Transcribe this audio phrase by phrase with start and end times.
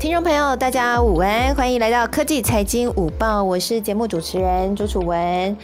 [0.00, 5.54] 听众朋友，大家午安，欢迎来到科技财经午报，我是节目主持人朱楚文。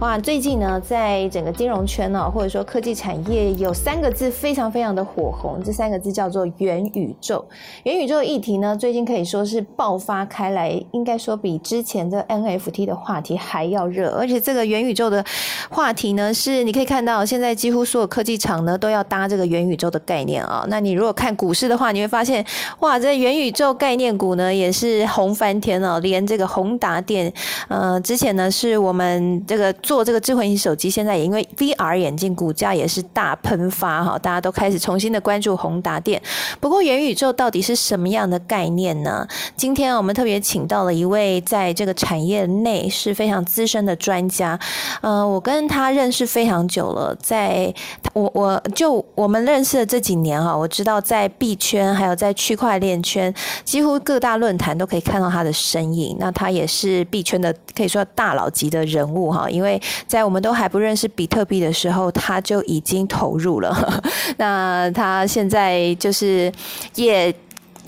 [0.00, 7.42] 哇，最近呢，在整个金融圈呢，或者说科技产业，有三个字非常非常的火红，这三个字叫做元宇宙。
[7.84, 14.10] 元宇宙议题呢，最近可以说是爆发开来，应该说比之前的 NFT 的话题还要热。
[14.10, 15.24] 而且这个元宇宙的
[15.70, 20.66] 话题呢，是你可以看到，现在几乎所有科技厂呢都要搭这个元宇宙的概念啊。
[20.68, 22.44] 那你如果看股市的话，你会发现，
[22.80, 27.32] 哇，这元宇宙概概念股呢也是红翻天了，连这个宏达电，
[27.68, 36.20] 呃，之前呢是我们这个做这个智慧型手机，现在也因为 VR 眼镜股价也是大喷发哈，大家都开始重新的关注宏达电。
[36.58, 39.24] 不过元宇宙到底是什么样的概念呢？
[39.54, 44.58] 今天我们特别请到了一位在这个产业内是非常资深的专家，
[45.00, 47.72] 呃，我跟他认识非常久了，在
[48.14, 53.32] 我我就我们认识的这几年哈，我知道在币圈还有在区块链圈。
[53.76, 56.16] 几乎各大论坛都可以看到他的身影。
[56.18, 64.02] 那他也是币圈的可以说大佬级的人物哈，因为在我们都还不认识比特币的时候，他就已经投入了。
[64.38, 66.50] 那他现在就是
[66.94, 67.34] 也。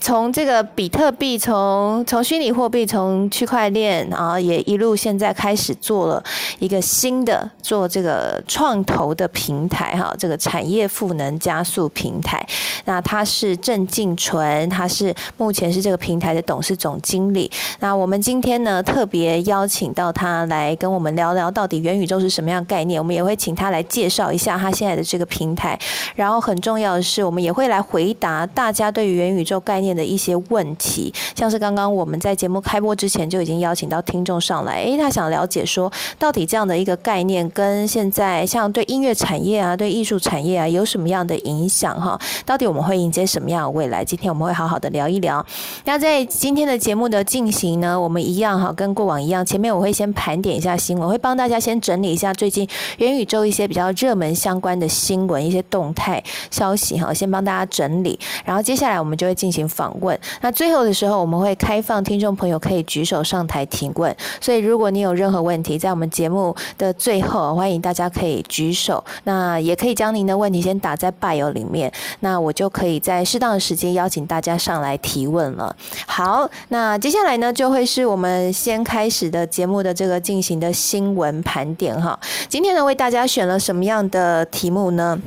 [0.00, 6.22] 从这个比特币，从从虚拟货币，从区块链啊，也一路现在开始做了
[6.60, 12.46] 一个新的做这个创投的平台哈，这个产业赋能加速平台。
[12.84, 17.50] 那他是郑静纯，他是目前是这个平台的董事总经理。
[17.80, 25.78] 那我们今天呢特别邀请到他来跟我们聊聊到底元宇宙是什么样概念，我们也会请他来介绍一下他现在的这个平台。
[26.14, 29.87] 然后很重要的是，我们也会来回答大家对于元宇宙概念。
[29.94, 42.18] 的一些问题，像是刚刚我们在节目开播之前就已经邀请到听众上来，诶，他想了解说，到底这样的一个概念跟现在像对音乐产业啊、对艺术产业啊有什么样的影响哈？
[42.44, 44.04] 到底我们会迎接什么样的未来？
[44.04, 45.44] 今天我们会好好的聊一聊。
[45.84, 52.68] 那在今天的节目的进行呢，我们一样哈，跟过往一样，前面我会先盘点一下新闻，会帮大家先整理一下最近
[52.98, 60.18] 元宇宙一些比较热门相关的新闻、一些动态消息哈，先帮大家整理，然后接下来我们就会进行访问。
[60.40, 64.14] 那最后的时候，我们会开放听众朋友可以举手上台提问。
[64.40, 69.04] 所以，如果你有任何问题，在我们节目的最后，欢迎大家可以举手。
[69.22, 75.74] 那也可以将您的问题先打在 bio 里面，那我就可以在适当的时间邀请大家上来提问了。
[76.06, 82.18] 好，那接下来呢，就会是我们先开始的节目的这个进行的新闻盘点哈。
[82.48, 85.20] 今天呢，为大家选了什么样的题目呢？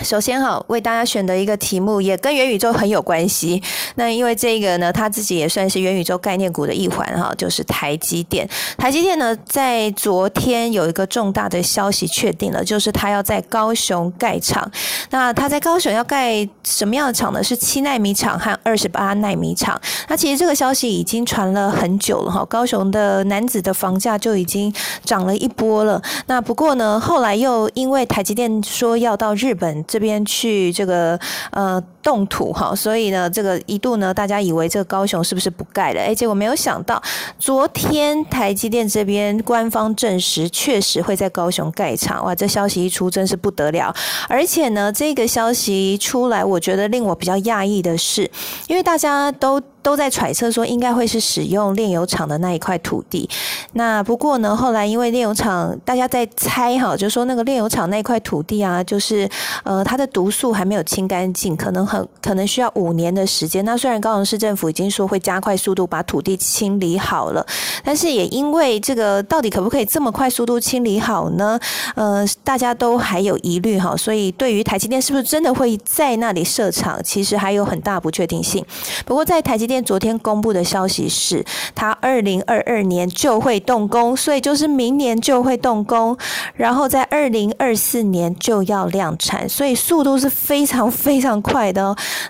[0.00, 3.62] 首先哈，为大家选的一个题目也跟元宇宙很有关系。
[3.96, 8.48] 那因为这个呢，他自己也算是元宇宙概念股的一环哈，就是台积电。
[8.78, 14.68] 台积电呢，在昨天有一个重大的消息确定了，就是他要在高雄盖厂。
[15.10, 17.44] 那他在高雄要盖什么样的厂呢？
[17.44, 19.78] 是七纳米厂和二十八纳米厂。
[20.08, 24.72] 那其实这个消息已经传了很久了哈，高雄的男子的房价就已经
[25.04, 26.02] 涨了一波了。
[26.26, 29.81] 那不过呢，后来又因为台积电说要到日本。
[29.86, 31.18] 这边去这个
[31.50, 36.00] 呃动土哈，所以呢，这个一度呢，大家以为这个高雄是不是不盖了？
[36.00, 37.00] 哎，结果没有想到，
[37.38, 42.24] 昨天台积电这边官方证实，确实会在高雄盖厂。
[42.24, 43.94] 哇，这消息一出，真是不得了！
[44.28, 48.30] 而且呢，这个消息出来，我觉得令我比较讶异的是，
[48.66, 49.62] 因为大家都。
[49.82, 53.28] 都在揣测说应该会是使用炼油厂的那一块土地，
[53.72, 59.28] 那不过呢，后来因为炼油厂大家在猜哈，就说那个炼油厂那块土地啊，就是
[59.64, 63.62] 呃它的毒素还没有清干净，可能很可能需要五年的时间。
[63.64, 67.46] 那虽然高雄市政府已经说会加快速度把土地清理好了，
[67.84, 71.60] 但是也因为这个到底可不可以这么快速度清理好呢？
[71.94, 78.64] 呃，大家都还有疑虑哈，所以对于台积电是不是真的会在那里设厂，其实还有很大不确定性。
[79.04, 79.82] 不过在台积电。
[79.82, 86.16] 昨天公布的消息是，它二零二二年就会动工，所以就是明年就会动工，
[86.54, 91.81] 然后在二零二四年就要量产，所以速度是非常非常快的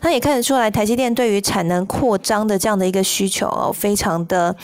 [0.02, 4.54] 那也看得出来，台积电对于产能扩张的这样的一个需求哦，非常的。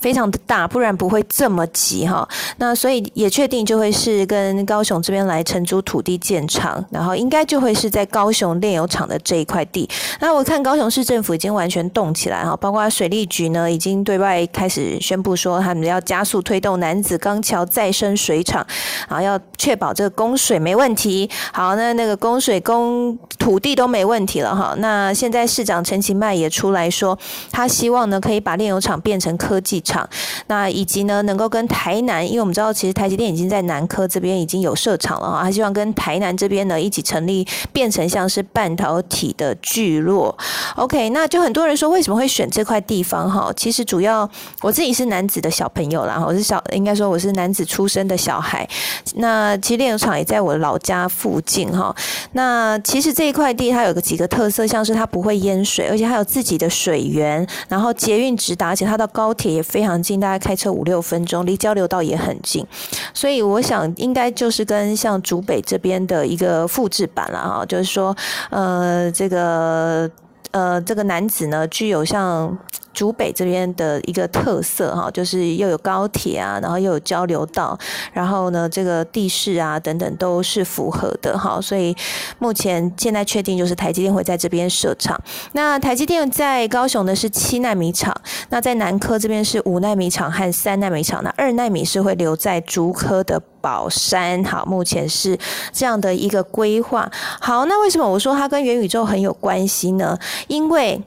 [0.00, 2.28] 非常的大，不然不会这么急哈。
[2.58, 9.88] 那所以也确定就会是跟高雄这边来承租土地建厂，然后应该就会是在高雄炼油厂的这一块地。
[10.20, 18.66] 那我看高雄市政府已经完全动起来哈，包括水利局呢已经对外开始宣布说，他们要加速推动男子钢桥再生水厂，
[19.08, 21.28] 然后要确保这个供水没问题。
[21.52, 24.74] 好，那那个供水供土地都没问题了哈。
[24.78, 27.18] 那现在市长陈其迈也出来说，
[27.50, 29.93] 他希望呢可以把炼油厂变成科技厂。
[29.94, 30.08] 厂，
[30.48, 40.36] 那以及呢能够跟台南，因为我们知道其实台积电已经在南科这边已经有设厂了哈，他希望跟台南这边呢一起成立，变成像是半导体的聚落。
[40.74, 43.52] OK，那就很多人说为什么会选这块地方哈？
[43.54, 44.28] 其实主要
[44.62, 48.68] 我自己是男子的小朋友啦，我是小应该说我是男子出生的小孩。
[49.14, 51.94] 那其实炼油厂也在我老家附近哈。
[52.32, 62.64] 那其实这一块地它有个几个特色，像是它不会淹水，而且它有自己的水源，然后捷运直达，而且它到高铁也非常近，大概开车五六分钟，离交流道也很近。
[63.12, 68.16] 所以我想应该就是跟像竹北这边的一个复制版了哈，就是说
[68.50, 70.08] 呃这个。
[70.54, 72.56] 呃，这个男子呢，具有像
[72.94, 77.78] 竹北这边的一个特色哈，就是又有高铁啊，然后又有交流道，
[78.12, 81.94] 然后呢，这个地势啊等等都是符合的哈，所以
[82.38, 85.20] 目前现在确定就是台积电会在这边设厂。
[85.52, 88.14] 那台积电在高雄的是七纳米厂，
[88.48, 93.42] 那在南科这边是五纳米厂和三纳米厂，那二纳米是会留在竹科的。
[93.64, 95.38] 宝山好，目前是
[95.72, 97.10] 这样的一个规划。
[97.40, 100.18] 好，那为什么我说它跟元宇宙很有关系呢？
[100.48, 101.00] 因为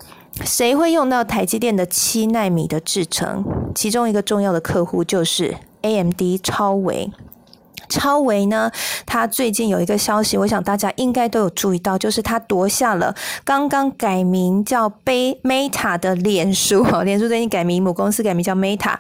[0.46, 3.44] 谁会用到台积电的七纳米的制程？
[3.76, 7.12] 其中一个重要的客户就是 AMD 超维。
[7.90, 8.72] 超维呢？
[9.06, 18.96] 他最近有一个消息，我想大家应该都有注意到，就是他夺下了刚刚改名叫贝 Meta 的脸书， 脸书最近改名，母公司改名叫 Meta，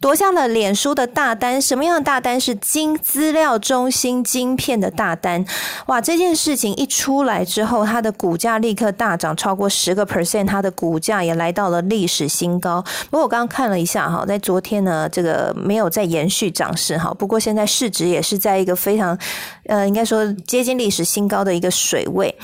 [0.00, 1.60] 夺下了脸书的大单。
[1.60, 2.38] 什么样的大单？
[2.40, 5.44] 是晶资料中心晶片的大单。
[5.86, 6.00] 哇！
[6.00, 12.80] 这件事情一出来之后，它的股价立刻大涨超过十个 percent，它的股价也来到了历史新高。
[13.10, 17.12] 不过我刚刚看了一下哈，在昨天呢，这个没有再延续涨势哈。
[17.18, 18.19] 不过现在市值也。
[18.20, 19.18] 是在一个非常，
[19.66, 22.34] 呃，应该说接近历史新高的一个水位。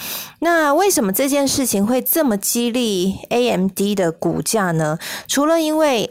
[0.41, 4.99] 那为什么这件事情会这么激励 AMD 的股价呢？
[5.27, 6.11] 除了因为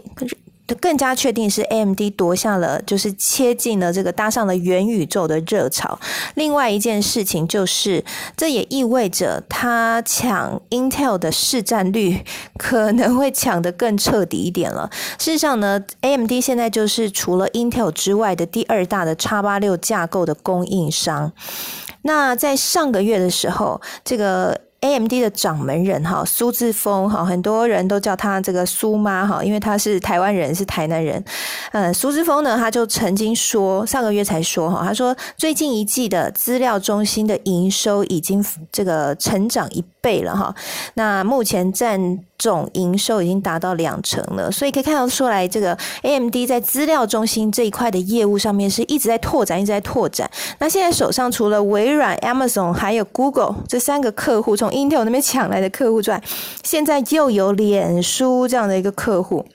[0.68, 6.00] 就更加确定是 AMD 夺下了，就是切进了这个搭上了元宇宙的热潮。
[6.34, 8.04] 另外一件事情就是，
[8.36, 12.24] 这也意味着它抢 Intel 的市占率
[12.58, 14.90] 可能会抢得更彻底一点了。
[15.20, 21.32] 事实上呢，AMD 现在就是除了 Intel 之外的第二大的叉八六架构的供应商。
[22.02, 24.65] 那在上个月的时候，这个。
[24.86, 31.24] AMD 的掌门人哈苏志峰哈，很多人都叫他这个苏妈哈，因为他是台湾人，是台南人。
[31.72, 40.54] 嗯，苏志峰呢，他就曾经说，上个月才说哈，他说最近一季的资料中心的营收已经这个成长一倍了哈。
[40.94, 50.30] 那目前占总营收已经达到两成了，所以可以看到出来，这个 AMD 在资料中心这一块的业务上面是一直在拓展，一直在拓展。
[50.60, 56.22] 那现在手上除了微软、Amazon 还有 Google 这三个客户，从 Intel 那边抢来的客户之外，
[56.64, 59.46] 现在又有脸书这样的一个客户。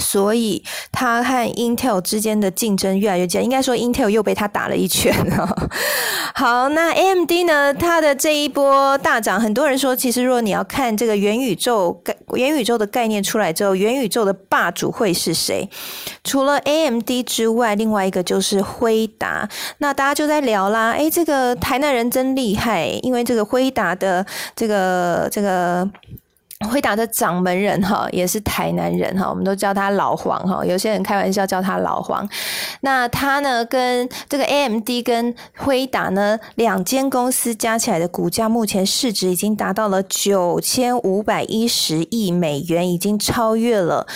[0.00, 3.44] 所以，它和 Intel 之间的竞争越来越激烈。
[3.44, 5.70] 应该说，Intel 又被他打了一拳了。
[6.34, 7.72] 好，那 AMD 呢？
[7.72, 15.70] 它的这一波大涨，很多人说，其实如果你要看这个元宇宙概元宇宙的概念出来之后，元宇宙的霸主会是谁？
[16.24, 19.48] 除了 AMD 之外，另外一个就是辉达。
[19.78, 25.88] 那大家就在聊啦，哎，这个台南人真厉害，因为这个辉达的这个这个。
[26.60, 30.64] 辉达的掌门人哈，也是台南人哈，我们都叫他老黄哈。
[30.64, 32.26] 有些人开玩笑叫他老黄。
[32.80, 44.06] 那他呢，跟这个 AMD 跟辉达呢，两间公司加起来的股价，目前市值已经达到了九千五百一十亿美元，已经超越了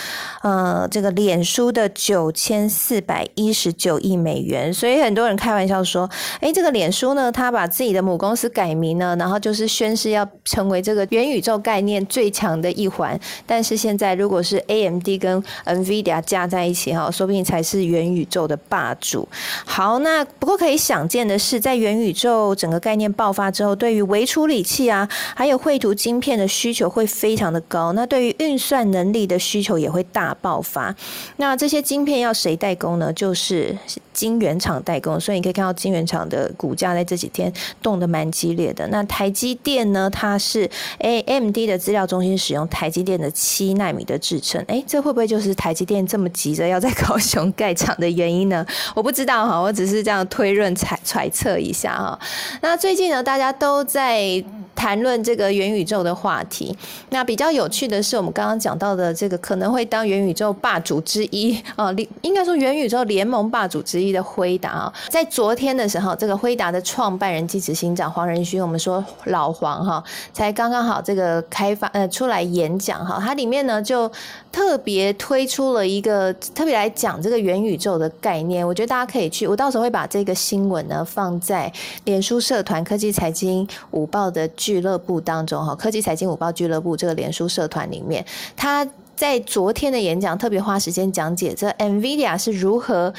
[0.41, 4.73] 呃这个脸书的九千四百一十九亿美元。
[4.73, 12.30] 所以很多人开玩笑说，哎，这个脸书呢，他把自己的母公司改名了，然后就是宣誓要成为这个元宇宙概念最。
[12.31, 19.27] 强的一环，但是现在如果是 A M D 跟 Nvidia 加在一起哈，说不定才是元宇宙的霸主。
[19.65, 27.91] 好，那不过可以想见的是，在元宇宙整个概念爆发之后，对于微处理器啊，还有绘图晶片的需求会非常的高。
[27.93, 30.95] 那对于运算能力的需求也会大爆发。
[31.37, 33.11] 那这些晶片要谁代工呢？
[33.13, 33.77] 就是
[34.13, 35.19] 晶圆厂代工。
[35.19, 38.87] 所以你可以看到晶圆厂的股价在这几天动得蛮激烈的。
[38.87, 40.09] 那台积电呢？
[40.09, 40.69] 它是
[40.99, 42.20] A M D 的资料中。
[42.21, 48.63] 重新使用台积电的七纳米的制程，哎，这会不会就是台积电这么急着要在高雄盖厂的原因呢？
[48.93, 52.19] 我不知道哈，我只是这样推论、揣揣测一下哈。
[52.61, 54.43] 那最近呢，大家都在
[54.75, 56.77] 谈论这个元宇宙的话题。
[57.09, 74.11] 那比较有趣的是，我们刚刚讲到的这个可能会当元宇宙霸主之一啊，应该说元宇宙联盟霸主之一的辉达啊，在昨天的时候，这个辉达的创办人及执行长黄仁勋，我们说老黄哈，才刚刚好这个开发呃出来演讲哈，它里面呢就
[74.51, 81.71] 特别推出了一个特别来讲这个元宇宙的概念，我觉得大家可以去，我到时候会把这个新闻呢放在
[82.03, 88.25] 脸书社团科技财经午报的俱乐部当中哈，科技财经午报俱乐部这个脸书社团里面，
[88.55, 93.13] 他在昨天的演讲特别花时间讲解这 NVIDIA 是如何。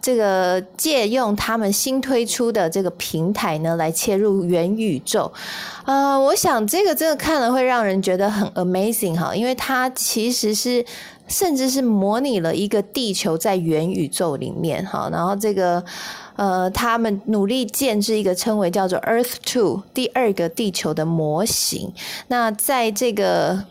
[0.00, 5.30] 这个借用他们新推出的这个平台呢，来切入元宇宙，
[5.84, 10.84] 呃，我想这个真的看了会让人觉得很 amazing 哈，因为它其实是
[11.26, 15.84] 甚至是模拟了一个地球在元宇宙里面哈，然后这个
[16.36, 21.92] 呃，他们努力建制一个称为叫做 Earth Two 第二个地球的模型，
[22.28, 23.64] 那在这个。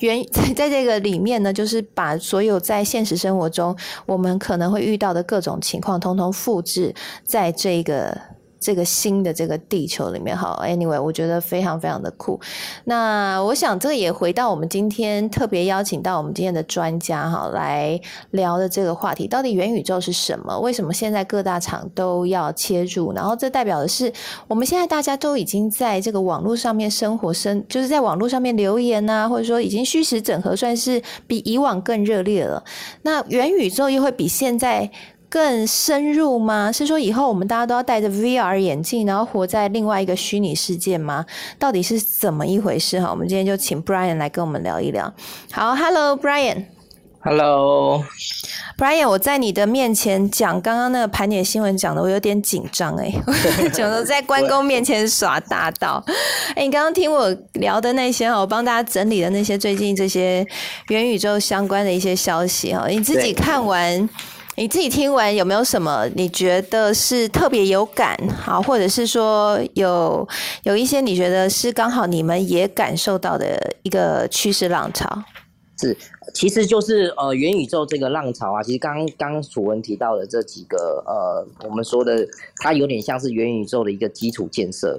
[0.00, 3.76] 原 在在这个里面呢，就是把所有在现实生活中
[4.06, 8.35] 我们可能会遇到的各种情况，通通复制在这个。
[8.58, 12.40] 这个新的这个地球里面，好，Anyway，我觉得非常非常的酷。
[12.84, 20.58] 那我想这个也回到我们今天特别邀请到我们今天的专家哈来聊的这个话题，到底元宇宙是什么？
[20.60, 23.12] 为什么现在各大厂都要切入？
[23.12, 24.12] 然后这代表的是
[24.48, 32.64] 我们现在大家都已经在这个网络上面生活，生就是在网络上面留言呐，或者说已经虚实整合，算是比以往更热烈了。
[33.02, 34.90] 那元宇宙又会比现在？
[35.28, 36.70] 更深入吗？
[36.72, 41.24] 是说以后我们大家都要戴着 VR 眼镜，然后活在另外一个虚拟世界吗？
[41.58, 43.00] 到底是怎么一回事？
[43.00, 45.12] 哈，我们今天就请 Brian 来跟我们聊一聊。
[45.50, 46.64] 好，Hello Brian。
[47.20, 48.04] Hello
[48.78, 53.12] Brian，我在你的面前讲刚刚那个盘点新闻讲的，我有点紧张哎，
[53.74, 56.00] 讲的在关公面前耍大刀。
[56.54, 60.46] 哎，你刚刚听我聊的那些哈，我帮大家整理的那些最近这些
[60.88, 64.08] 元宇宙相关的一些消息哈，你自己看完。
[64.58, 70.26] 你自己听完有没有什么你觉得是特别有感好，或者是说有
[70.62, 75.06] 有一些你觉得是刚好你们也感受到的一个趋势浪潮？
[75.78, 75.94] 是，
[76.32, 84.98] 其实就是呃元宇宙这个浪潮啊，其实刚刚楚文提到的这几个呃，我们说的它有点像是元宇宙的一个基础建设。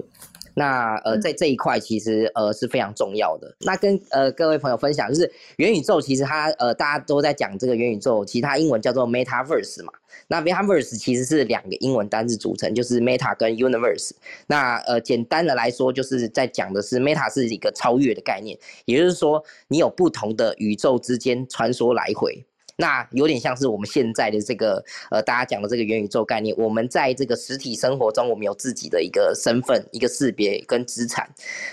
[0.57, 3.55] 那呃，在这一块其实呃是非常重要的。
[3.59, 9.93] 那跟呃各位朋友分享，就是元宇宙其实它呃大家都在讲这个元宇宙，其实它英文叫做 Metaverse 嘛。
[10.27, 14.13] 那 Metaverse 其实是两个英文单字组成，就是 Meta 跟 Universe。
[14.47, 22.43] 那呃简单的来说，就是在讲的是 Meta 是一个超越的概念，也就是说你有不同的宇宙之间穿梭来回。
[22.77, 26.55] 那有点像是我们现在的这个呃，大家讲的这个元宇宙概念。
[26.57, 31.27] 我们在这个实体生活中，我们有自己的一个身份、一个识别跟资产。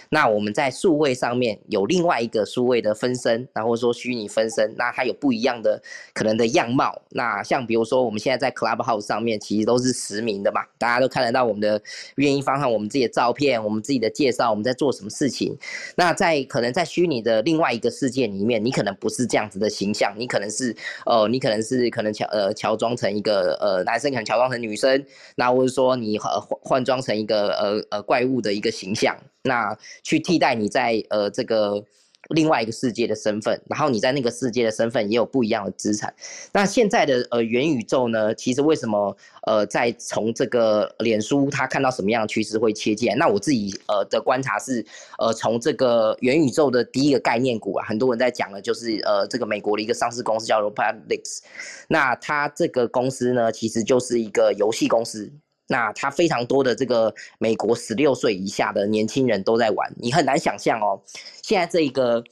[0.08, 5.82] 那我们在数位上面有另外一个数位的分身，然后说虚拟分身，那它有不一样的
[6.14, 7.02] 可能的样貌。
[7.11, 11.82] 那像比如说我们现在在 Clubhouse 上面，其实都是实名的嘛，大家都看得到我们的
[12.16, 15.54] 愿意方向、我们自己的照片、我们自己的介绍，我们在做什么事情。
[15.96, 20.75] 那在可能在虚拟的另外一个世界里面，你可能不是这样子的形象，你可能是。
[21.06, 25.04] 哦，你可能是可能乔呃乔装成一个呃男生，可能乔装成女生，
[25.36, 26.32] 那或者说你换
[26.62, 31.84] 换装成一个呃呃怪物的一个形象，那去替代你在呃这个。
[32.31, 36.14] 另外一个世界的身份，然后你在那个世界的身份也有不一样的资产。
[36.52, 38.35] 那现在的呃元宇宙呢？
[38.35, 39.16] 其实为什么
[39.47, 43.14] 呃在从这个脸书他看到什么样的趋势会切进来？
[43.16, 44.85] 那我自己呃的观察是，
[45.19, 51.40] 呃从这个元宇宙的第一个概念股啊，很多人在讲的就是呃这个美国的一个上市公司叫 Roblox。
[51.88, 55.33] 那它这个公司呢，其实就是一个游戏公司。
[55.68, 61.00] 那它非常多的这个美国十六岁以下的年轻人都在玩，你很难想象哦。
[61.42, 62.23] 现在这一个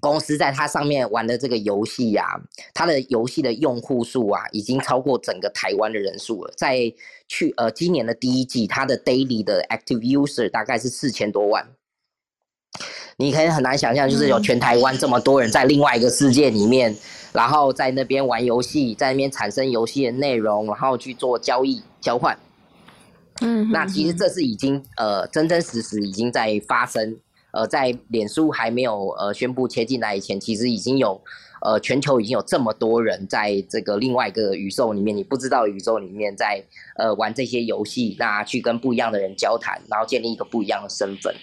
[0.00, 2.40] 公司在它上面玩的这个游戏呀，
[2.72, 6.52] 它的游戏的用户数啊，已经超过整个台湾的人数了。
[6.56, 6.92] 在
[7.26, 11.68] 去呃今年的第一季，它的 daily 的 active user 大概是四千多万。
[13.16, 16.92] 你可以很难想象，就是有全台湾这么多人在另外一个世界里面，
[17.32, 22.36] 然后在那边玩游戏，在那边产生游戏的内容，然后去做交易交换。
[23.40, 27.16] 嗯，那其实这是已经呃真真实实已经在发生，
[27.52, 31.20] 呃，在脸书还没有呃宣布切进来以前，其实已经有
[31.62, 36.64] 呃全球已经有这么多人在这个另外一个宇宙里面，你不知道宇宙里面在
[36.96, 41.34] 呃玩这些游戏，那去跟不一样的人交谈，然后建立一个不一样的身份。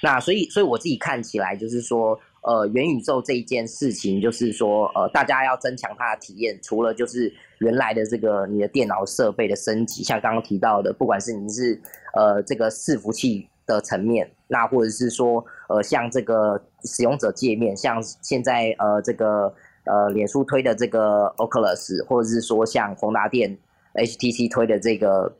[0.00, 2.18] 那所以，所以我自己看起来就是说。
[2.42, 11.80] 呃，元宇宙这一件事情，就是说，呃，大家要增强它的体验，除了就是原来的这个你的电脑设备的升级，像刚刚提到的，不管是你是
[12.14, 23.56] 呃这个伺服器的层面，那或者是说呃像这个使用者界面，像现在呃这个呃脸书推的这个 Oculus，或者是说像宏达电
[23.94, 25.32] HTC 推的这个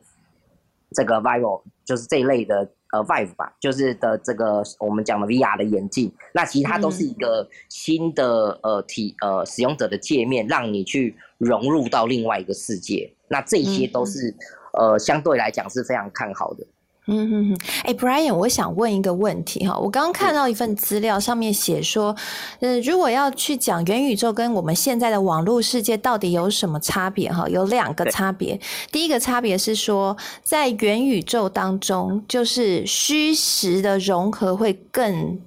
[0.93, 2.69] 这个 Vivo，就是这一类的。
[2.93, 13.11] 呃，Vive 吧，就是的这个我们讲的 VR 的眼镜，那其实它都是一个新的呃体呃使用者的界面，让你去融入到另外一个世界。
[13.29, 14.35] 那这些都是
[14.73, 16.63] 呃相对来讲是非常看好的。
[17.07, 22.15] 嗯嗯嗯，哎，Brian，我想问一个问题哈，我刚刚看到一份资料，上面写说，
[22.61, 28.59] 嗯，如果要去讲元宇宙跟我们现在的网络世界到底有什么差别哈，有两个差别。
[28.91, 35.39] 第一个差别是说，在元宇宙当中，就是虚实的融合会更。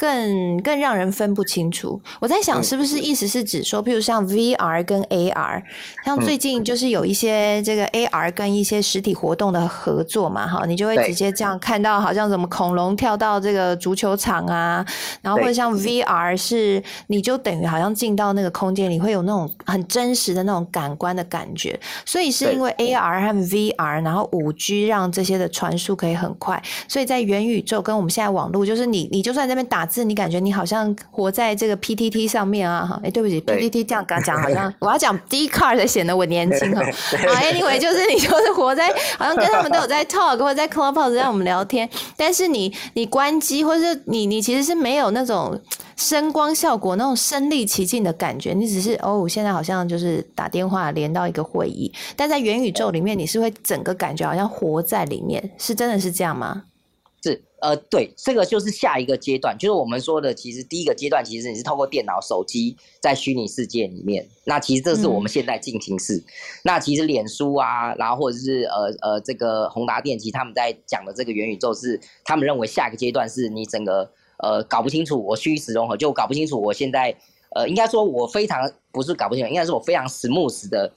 [0.00, 2.00] 更更让人分不清楚。
[2.20, 5.62] 我在想，是不是意思是指说，譬如像 VR 跟 AR，
[6.06, 14.82] 像最近就是有一些这个 AR 跟一些实体活动的合作嘛，哈，你就会直接这样看到，好像什么恐龙跳到这个足球场啊，
[15.20, 21.78] 然后或者像 VR 是，你就等于好像进到那个空间里，会有那种很真实的那种感官的感觉。
[22.06, 29.89] 所以是因为 AR 和 VR，然后五 G 让这些的传输可以很快，所以在元宇宙跟我们现在网络，就是你你就算那边打。
[29.90, 32.86] 是你感觉你好像活在这个 PTT 上面啊？
[32.86, 36.82] 哈，哎，对不起，PTT 这样刚讲好像我要讲 D card 才显得我年轻哈。
[37.28, 45.60] 啊，Anyway，就是你就是活在好像跟他们都有在 talk 或者在 Clubhouse 让我们聊天，但是你你关机或者是你你其实是没有那种
[45.96, 56.62] 声光效果那种身临其境的感觉，你只是哦，现在好像就是打电话连到一个会议，但在元宇宙里面你是会整个感觉好像活在里面，是真的是这样吗？
[57.60, 57.70] 是。
[57.70, 64.26] 呃，对，这个就是下一个阶段，就是我们说的，其实第一个阶段，其实你是透过电脑、手机在虚拟世界里面。
[64.44, 66.24] 那其实这是我们现在进行式。
[66.64, 77.14] 那其实脸书啊，然后或者是呃呃这个宏达电机他们在讲的这个元宇宙，是他们认为下一个阶段是你整个呃搞不清楚我虚实融合，就搞不清楚我现在
[77.54, 80.92] 呃应该说我非常不是搞不清楚，应该是我非常 smooth 的。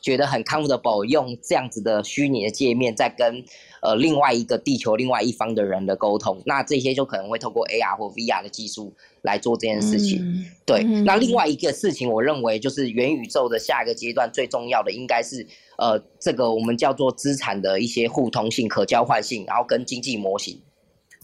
[0.00, 3.44] 觉得很 comfortable 用这样子的虚拟的界面在跟
[3.82, 8.92] 呃另外一个地球另外一方的人的沟通，那这些就可能会透过 AR 或 VR 的技术
[9.22, 10.44] 来做这件事情。
[10.64, 20.60] 对，那另外一个事情，我认为就是元宇宙的下一个阶段最重要的应该是呃这个我们叫做资产的一些互通性、可交换性，然后跟经济模型。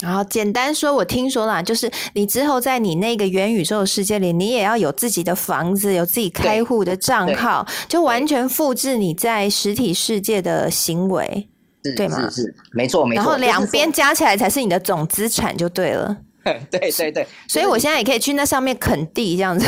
[0.02, 11.48] 然后简单说，我听说啦，就是你之后在你那个元宇宙世界里，你也要有自己的房子，有自己开户的账号，就完全复制你在实体世界的行为，
[11.96, 12.28] 对吗？
[12.30, 13.22] 是是，没错没错。
[13.22, 16.16] 然后两边加起来才是你的总资产，就对了。
[16.70, 19.64] 对对对，所以我现在也可以去那上面垦地这样子，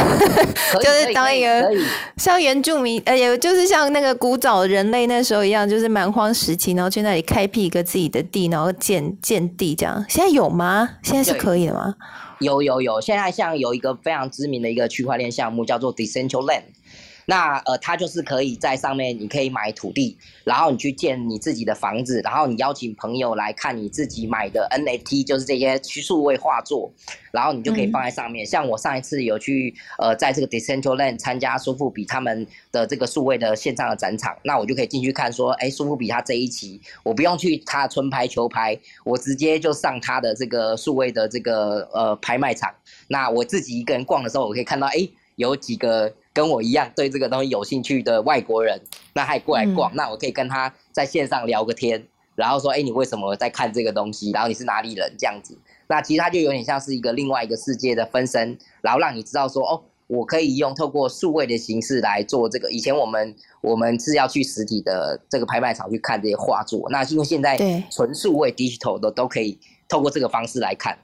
[0.82, 1.66] 就是当一个
[2.18, 10.04] 像原住民，呃，也就是像那个古早人类那时候一样，就是蛮荒时期，然后去那里开辟一个自己的地，然后建建地这样。
[10.06, 10.86] 现在有吗？
[11.02, 11.94] 现在是可以的吗？
[12.40, 16.64] 有有有，现在像有一个非常知名的一个区块链项目叫做 Decentraland。
[17.26, 26.92] 那呃，它就是可以在上面，你可以买土地，然后你去建你自己的房子，然后你邀请朋友来看你自己买的 NFT，就是这些数位画作，
[27.32, 28.46] 然后你就可以放在上面。
[28.46, 42.72] 像我上一次有去呃，在这个 Decentraland 参加苏富比他们的这个数位的线上的展场，那我就可以进去看说，哎，苏富比他这一期，我不用去他春拍秋拍，我直接就上他的这个数位的这个呃拍卖场。
[43.08, 46.14] 那我自己一个人逛的时候，我可以看到，哎，有几个。
[46.36, 48.78] 跟我一样对这个东西有兴趣的外国人，
[49.14, 54.32] 那他也过来逛，那我可以跟他在线上聊个天，然后说，哎，你为什么在看这个东西？
[54.32, 55.14] 然后你是哪里人？
[55.18, 55.56] 这样子，
[55.88, 62.70] 那其实它就有点像是一个另外一个世界的分身，然后让你知道说，哦，我可以用透过数位的形式来做这个。
[62.70, 67.56] 以前我们我们是要去实体的这个拍卖场去看这些画作，那因为现在
[67.90, 70.98] 纯数位 digital 的都可以透过这个方式来看。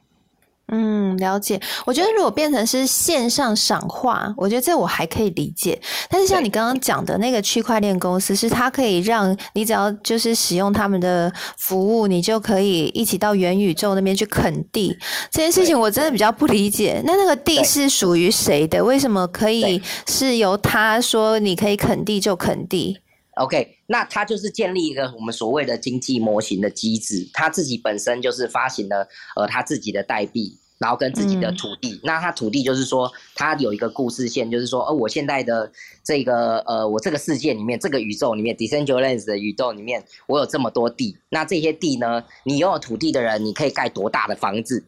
[0.74, 1.60] 嗯，了解。
[1.84, 5.78] 我觉得如果变成是线上赏画，我觉得这我还可以理解。
[6.08, 14.96] 但是像你刚刚讲的那个区块链公司，是它可以让你只要就是使用他们的服务，你就可以一起到元宇宙那边去垦地。
[15.30, 17.02] 这件事情我真的比较不理解。
[17.04, 18.82] 那那个地是属于谁的？
[18.82, 22.98] 为什么可以是由他说你可以垦地就垦地
[23.34, 29.06] ？OK，那他就是建立一个我们所谓的经济模型的机制，他自己本身就是发行了
[29.36, 30.58] 呃他自己的代币。
[30.82, 35.70] 然后跟自己的土地，那他土地就是说，他有一个故事线，就是说，呃，我现在的
[36.02, 44.84] 这个，呃，我这个世界里面，这个宇宙里面，Decentraland 的宇宙里面，我有这么多地，那这些地呢，你拥有土地的人，你可以盖多大的房子？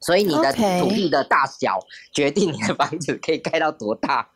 [0.00, 1.78] 所以你的土地的大小
[2.12, 4.28] 决定你的房子可以盖到多大。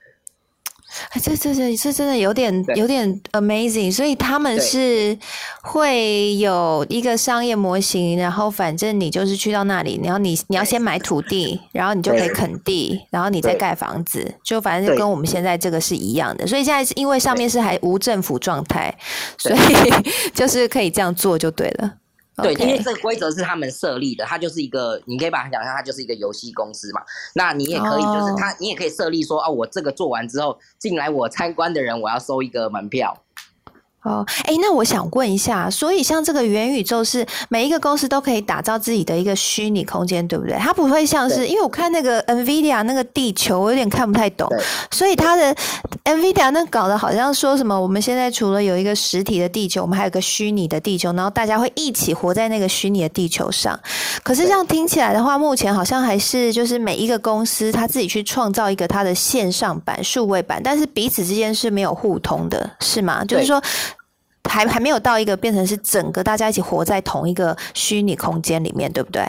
[1.22, 5.16] 这这这这真的有点有点 amazing，所以他们是
[5.62, 16.46] 会有一个商业模型，然后反正你就是去到那里，然后你你要先买土地，然后你就可以垦地，然后你再盖房子，就反正就跟我们现在这个是一样的。
[16.46, 18.94] 所以现在是因为上面是还无政府状态，
[19.38, 19.56] 所以
[20.34, 21.94] 就是可以这样做就对了。
[22.36, 27.02] 对，因为这个规则是他们设立的，它就是一个，你可以把它想象，它就是一个游戏公司嘛。
[27.34, 33.16] 那你也可以，就是它，你也可以设立说，哦，我这个做完之后，进来我参观的人，我要收一个门票。
[34.02, 40.56] 哦，哎，那我想问一下，所以像这个元宇宙是每一个公司都可以打造自己的一个虚拟空间，对不对？
[40.56, 44.48] 它不会像是，因为我看那个 Nvidia 那个地球，我有点看不太懂。
[44.90, 45.54] 所以它的
[46.04, 53.78] Nvidia 那搞得好像说什么，我们现在除了有一个实体的地球，我们还有个虚拟的地球，然后大家会一起活在那个虚拟的地球上。
[54.22, 63.22] 可是这样听起来的话，目前好像还是就是每一个公司他自己去创造一个它的线上版、数位版，但是彼此之间是没有互通的，是吗？
[63.26, 63.62] 就是说。
[64.44, 69.22] 还还没有到一个变成是整个大家一起活在同一个虚拟空间里面，对不对？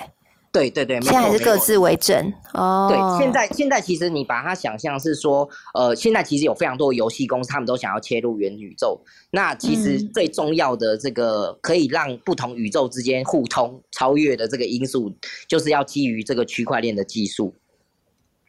[0.54, 2.89] 对对对，现在还是各自为政哦。
[2.89, 9.00] 对，现在现在其实你把它想象是说，呃，现在其实有非常多游戏公司，他们都想要切入元宇宙。
[9.32, 15.13] 那其实最重要的这个可以让不同宇宙之间互通、超越的这个因素，
[15.47, 17.54] 就是要基于这个区块链的技术。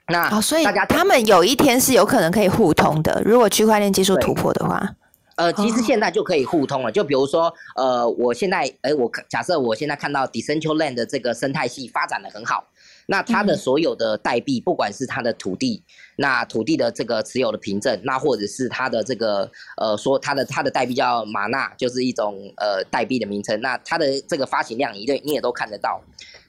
[0.09, 4.96] 那所以大家他们有一天是有可能可以互通的，如果区块链技术突破的话。
[5.37, 6.92] 呃，其实现在就可以互通了。
[6.92, 12.64] 就比如说，呃，我现在，哎，我假设我现在看到 Decentraland 的这个生态系发展的很好，
[13.07, 15.83] 那它的所有的代币，不管是它的土地，
[16.16, 26.01] 那土地的这个持有的凭证，那或者是它的这个，呃，说它的它的代币叫玛纳，就是一种呃代币的名称，那它的这个发行量，你对你也都看得到。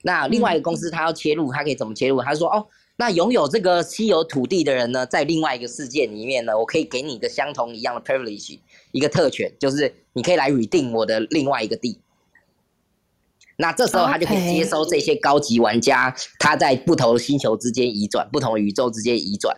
[0.01, 2.21] 那另外一个公司，它要切入，它可以怎么切入？
[2.21, 2.65] 他说，哦。
[2.95, 8.59] 那拥有这个稀有土地的人呢，在另外一个世界里面呢，我可以给你一个相同一样的 privilege，
[8.93, 11.99] 一个特权，就是你可以来 re 订我的另外一个地。
[13.57, 19.55] 那这时候他就可以接收这些高级玩家，他在不同星球之间移转，不同宇宙之间移转。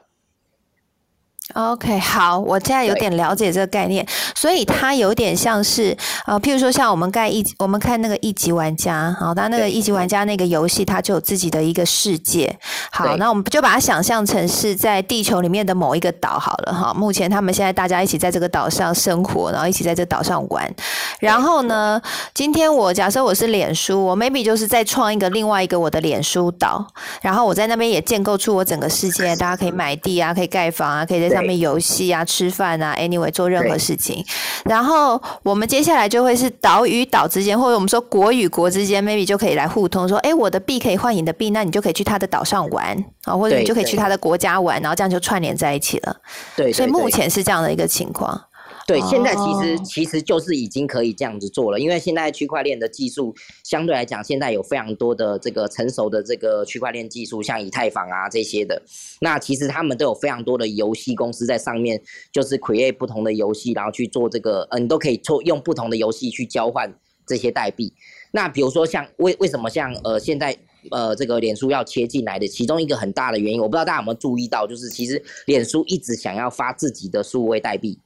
[1.53, 12.57] OK，好，我现在有点了解这个概念，所以它有点像是呃，譬如说像我们盖一，我们看那个一级玩家，好，那那个一级玩家那个游戏，它就有自己的一个世界。
[12.91, 16.91] 好，那我们就把它想象成是在地球里面的某一个岛好了哈。
[16.95, 20.75] 目前他们现在大家一起在这个岛上生活，然后一起在这岛上玩。
[21.19, 22.01] 然后呢，
[22.33, 26.85] 今天我假设我是脸书，我 maybe 就是在创一个另外一个我的脸书岛，
[27.21, 31.34] 然后我在那边也建构出我整个世界，大家可以买地啊，可以盖房啊，可以在。
[31.35, 34.23] 上面游戏啊，吃饭啊，anyway 做任何事情，
[34.63, 46.15] 然后我们接下来就会是岛与岛之间，或者我们说国与国之间，maybe 就可以来互通，说，哎，我的币可以换你的币，那你就可以去他的岛上玩啊，或者你就可以去他的国家玩，然后这样就串联在一起了。
[46.55, 48.39] 对，所以目前是这样的一个情况。
[48.87, 58.79] 对，现在其实其实就是已经可以这样子做了，因为现在区块链的技术相对来讲，现在有非常多的这个成熟的这个区块链技术，像以太坊啊这些的，
[59.21, 61.99] 那其实他们都有非常多的游戏公司在上面，
[62.31, 66.93] 就是 create 不同的游戏，然后去做这个，嗯，你都可以做用不同的游戏去交换
[67.25, 67.91] 这些代币。
[68.31, 70.55] 那比如说像为为什么像呃现在
[70.91, 77.97] 呃这个脸书要切进来的，其中一个很大的原因，我不知道大家有没有注意到，就是其实脸书一直想要发自己的数位代币。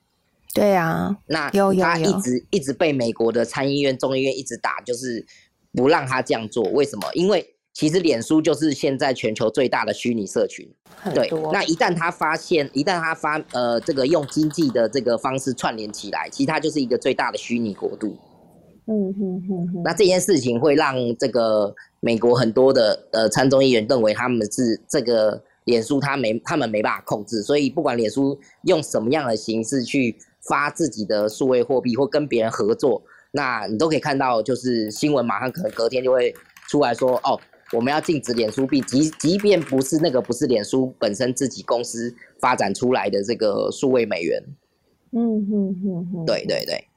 [0.51, 5.23] 对啊，那他一直一直被美国的参议院、众议院一直打，就是
[5.73, 6.63] 不让他这样做。
[6.71, 7.07] 为什么？
[7.13, 10.67] 因为其实脸书就是现在全球最大的虚拟社群。
[11.13, 18.17] 对，那一旦他发现，一旦他发呃这个用经济的这个方式串联起来，其实它就是一个最大的虚拟国度。
[18.87, 19.81] 嗯哼哼哼。
[19.85, 30.17] 那这件事情会让这个美国很多的呃参众议员认为他们是这个脸书，他没他们没办法控制，所以不管脸书用什么样的形式去。
[30.47, 36.33] 发自己的数位货币或跟别人合作，那你都可以看到，就是新闻马上可能隔天就会
[36.67, 37.39] 出来说，哦，
[37.73, 44.43] 我们要禁止脸书币，即即便不是那个不是脸书本身自己公司发展出来的这个数位美元。
[45.11, 46.88] 嗯哼哼哼，对对对。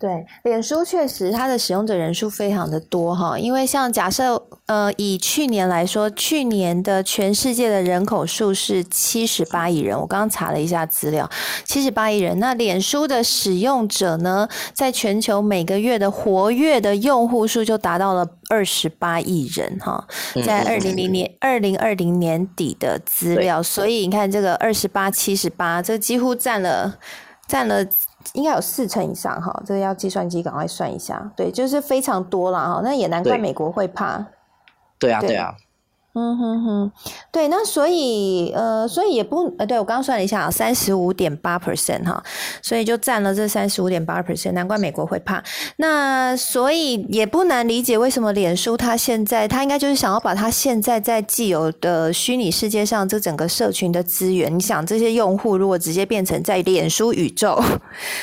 [0.00, 11.28] 对，脸书确实它的使用者人数非常的多哈，因为像假设呃以去年来说，去年的全世界的人口数是七十八亿人，我刚刚查了一下资料，
[11.64, 12.38] 七十八亿人。
[12.38, 20.06] 那脸书的使用者呢，在全球每个月的活跃的用户数就达到了二十八亿人哈，
[20.46, 26.96] 在二零零年二零二零年底的资料，所以你看这个二十八七十八，这几乎占了
[27.48, 27.84] 占了。
[28.34, 31.30] 应该有四成以上哈，这个要计算机赶快算一下。
[31.36, 34.24] 对，就是非常多了哈，那也难怪美国会怕。
[34.98, 35.54] 对啊，对啊。
[36.18, 36.92] 嗯哼哼，
[37.30, 42.20] 对，那所以呃，所以也不呃，对我刚刚算了一下啊，三十五点八 percent 哈，
[42.60, 45.40] 所以就占了这三十五点八 percent，难怪美国会怕。
[45.76, 57.62] 那所以也不难理解为什么脸书它现在它应该就是想要把它现在在既有的虚拟世界上这整个社群的资源，你想这些用户如果直接变成在脸书宇宙，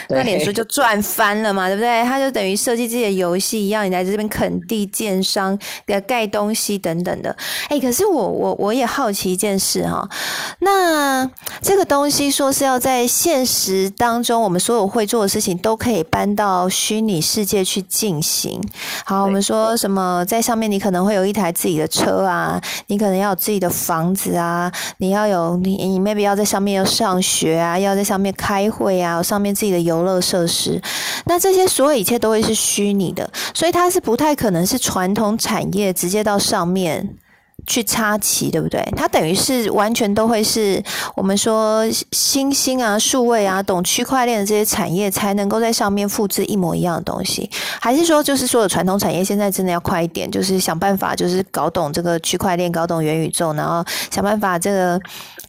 [0.10, 2.04] 那脸书就赚翻了嘛，对不对？
[2.04, 7.34] 它就等于设计自己的游戏一样，你来这边垦地建商的盖东西等等的，
[7.70, 7.80] 哎。
[7.86, 10.10] 可是我我我也好奇一件事哈，
[10.60, 11.30] 那
[11.62, 18.60] 这个东西说是要在现实当中，我们所有会做的事情都可以搬到虚拟世界去进行。
[19.06, 30.82] 好，我们说什么在上面，你可能会有一台自己的车啊，你可能要有自己的房子啊，你要有你你 maybe 要在上面要上学啊，要在上面开会啊，上面自己的游乐设施，
[31.26, 37.16] 那这些所有一切都会是虚拟的，所以它是不太可能是传统产业直接到上面。
[37.68, 38.80] 去插旗，对不对？
[38.96, 40.82] 它等于是完全都会是
[41.16, 47.50] 我们说新兴啊、数位啊、懂区块链的这些产业才能够在上面复制一模一样的东西，
[47.82, 55.00] 还是说就是所有传统产业现在真的要快一点，就是想办法就是搞懂这个区块链、搞懂元宇宙，然后想办法这个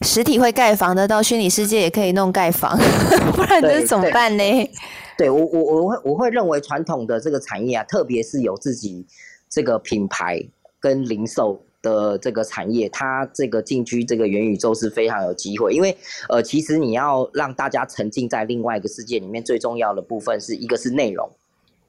[0.00, 2.78] 实体会盖房的到虚拟世界也可以弄盖房，
[3.36, 4.70] 不然这怎么办呢？
[5.18, 9.04] 对我我我会我会认为传统的这个产业啊，特别是有自己
[9.50, 10.42] 这个品牌
[10.80, 11.60] 跟零售。
[11.86, 15.96] 的这个产业，它这个进军这个元宇宙是非常有机会，因为
[16.28, 21.30] 呃，其实你要让大家沉浸在另外一个世界里面，最重要的部分是一个是内容，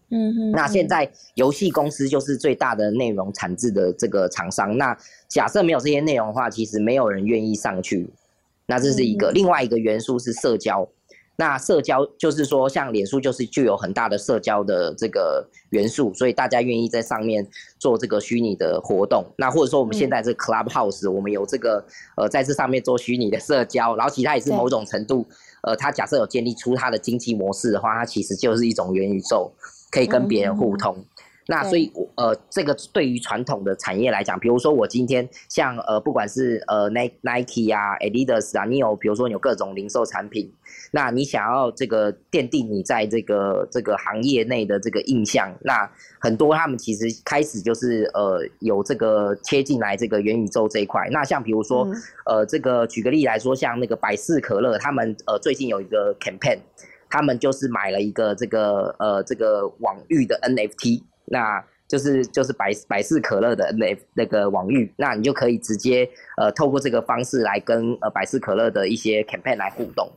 [0.10, 0.52] 嗯哼。
[0.52, 4.96] 那现在游戏公司就是最大的内容产制的这个厂商，那
[5.28, 8.08] 假设没有这些内容的话，其实没有人愿意上去。
[8.68, 10.88] 那这是一个，另外一个元素是社交。
[11.40, 17.48] 那社交就是说，像脸书就是具有很大的社交的这个元素，所以大家愿意在上面
[17.78, 19.24] 做这个虚拟的活动。
[19.38, 25.24] 那或者说我们现在这 Clubhouse，我们有这个呃在这上面做虚拟的社交，然后其他也是某种程度，
[25.62, 29.52] 呃，它假设有建立出它的经济模式的话，它其实就是一种元宇宙，
[29.92, 31.06] 可以跟别人互通。
[31.50, 40.52] 那所以，呃，这个对于传统的产业来讲，比如说我今天像呃，不管是呃 Nike 啊、Adidas 啊，你有比如说你有各种零售产品，
[40.92, 51.08] 那你想要这个奠定你在这个这个行业内的这个印象，那很多他们其实开始就是呃有这个切进来这个元宇宙这一块。
[51.12, 51.88] 那像比如说
[52.26, 56.60] 呃，这个举个例来说，像那个百事可乐，他们呃最近有一个 campaign，
[57.10, 61.04] 他们就是买了一个这个呃这个网域的 NFT。
[61.28, 70.12] 那就是就是百百事可乐的那那个网域，那你就可以直接呃透过这个方式来跟呃百事可乐的一些 campaign 来互动。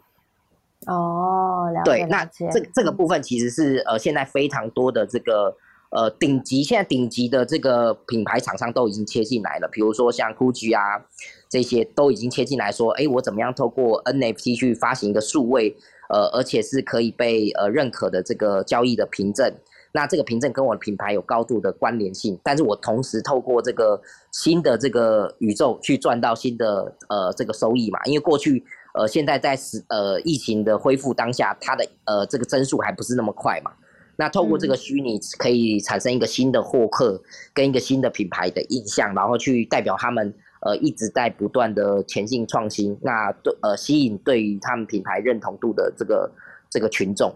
[0.86, 1.90] 哦，了解。
[1.90, 5.54] 对，那这这个部分其实是呃现在非常多的这个
[5.90, 11.04] 呃顶级现在顶级的这个品牌厂商都已经切进来了，比如说像 GUCCI 啊
[11.48, 15.76] 这些都已经切进来说，哎，我怎么样透过 NFT 去发行一个数位
[16.08, 19.54] 呃而且是可以被呃认可的这个交易的凭证。
[19.92, 24.00] 那这个凭证跟我的品牌有高度的关联性，但是我同时透过这个
[24.30, 27.98] 新的这个宇宙去赚到新的呃这个收益嘛？
[28.04, 33.72] 因为过去呃现在在时呃疫情的恢复当下，它的呃这个增速还不是那么快嘛。
[34.16, 37.20] 那透过这个虚拟可以产生一个新的获客
[37.54, 46.30] 跟一个新的品牌的印象，然后去代表他们呃一直在不断的前进创新，那对呃吸引对于他们品牌认同度的这个
[46.68, 47.34] 这个群众。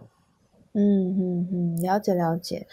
[0.77, 2.67] 嗯嗯嗯，了解了解。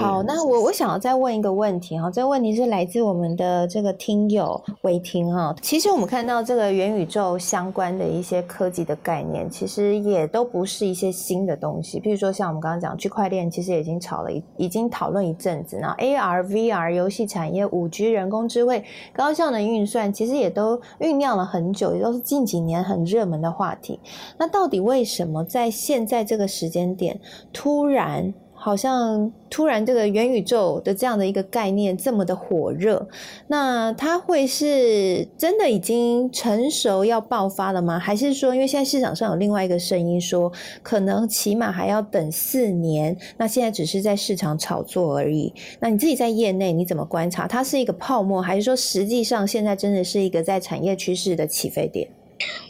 [0.00, 5.54] 好，那我我想要再问一个问题哈，这个问题是来自我们的这个听友伟霆哈。
[5.62, 12.00] 其实我们看到这个元宇宙相关的一些科技的概念，其实也都不是一些新的东西。
[12.00, 15.76] 比如说像我们刚刚讲区块链，其实已经炒了一已经讨论一阵子。
[15.76, 24.00] 然后 AR、VR 游戏产业、五 G 人工智慧、高效能运算，其实也都酝酿了很久，也都是近几年很热门的话题。
[24.36, 27.16] 那到底为什么在现在这个时间点？
[27.52, 33.06] 突然，好像突然这个元宇宙的这样的一个概念这么的火热，
[33.46, 37.98] 那它会是真的已经成熟要爆发了吗？
[37.98, 40.50] 还是说，因为现在市场上有另外一个声音说，
[40.82, 43.16] 可能起码还要等四年？
[43.36, 45.52] 那现在只是在市场炒作而已。
[45.78, 47.46] 那你自己在业内你怎么观察？
[47.46, 52.08] 它是一个泡沫，还是说实际上现在真的是一个在产业趋势的起飞点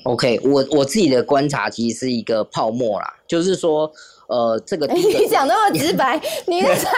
[0.03, 3.91] ？OK，我我自己的观察其实是一个泡沫啦，就是说。
[4.29, 6.91] 呃，这个 你讲那么直白，你在，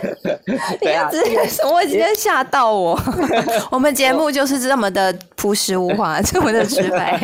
[0.80, 1.82] 你要直接什么？
[1.82, 2.98] 直接吓到我。
[3.70, 7.18] 我们节目就是这么的朴实无华，这么的直白。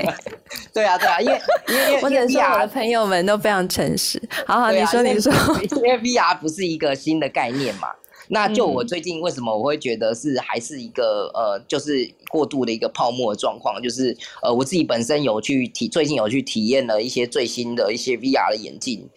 [0.72, 4.20] 对啊，对啊，因为因为我只说我的朋友们都非常诚实。
[4.46, 5.32] 好好，你说你说，
[5.76, 7.88] 因为 VR 不是一个新的概念嘛。
[8.28, 19.08] 那就我最近为什么我会觉得是还是一个呃，就是过度的一个泡沫的状况，就是呃，我自己本身有去体最近有去体验了一些最新的一些 VR 的眼镜。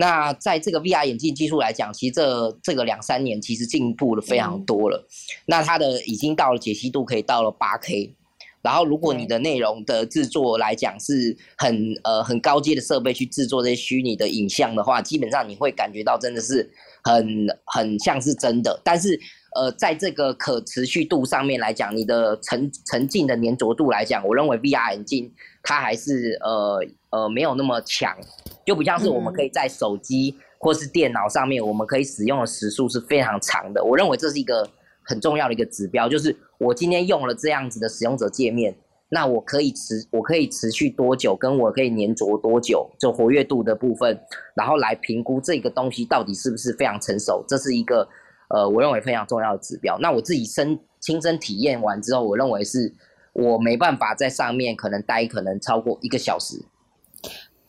[0.00, 5.06] 那在这个 VR 眼镜技术来讲，其实这这个两三年其实进步了非常多了。
[5.44, 8.14] 那它的已经到了解析度可以到了八 K。
[8.62, 16.70] 然后，如果你的内容的制作来讲是很呃很高阶的设备去制作这些虚拟的影像的话，基本上你会感觉到真的是
[17.02, 18.80] 很很像是真的。
[18.82, 19.18] 但是，
[19.54, 25.32] 呃，在这个可持续度上面来讲，你的沉沉浸的粘着度来讲，我认为 VR 眼镜
[25.62, 28.16] 它还是呃呃没有那么强，
[28.64, 33.82] 就不像是我们可以在手机或是电脑上面，我们可以使用的时速是非常长的。
[33.82, 34.68] 我认为这是一个。
[35.02, 38.72] 很重要的一个指标就是，我今天用了这样子的使用者界面，
[39.08, 44.16] 那我可以持我可以持续多久，跟我可以粘着多久，就活跃度的部分，
[44.54, 48.06] 然后来评估这个东西到底是不是非常成熟，这是一个
[48.50, 49.98] 呃，我认为非常重要的指标。
[49.98, 52.92] 那我自己身亲身体验完之后，我认为是
[53.32, 56.62] 我没办法在上面可能待可能超过一个小时。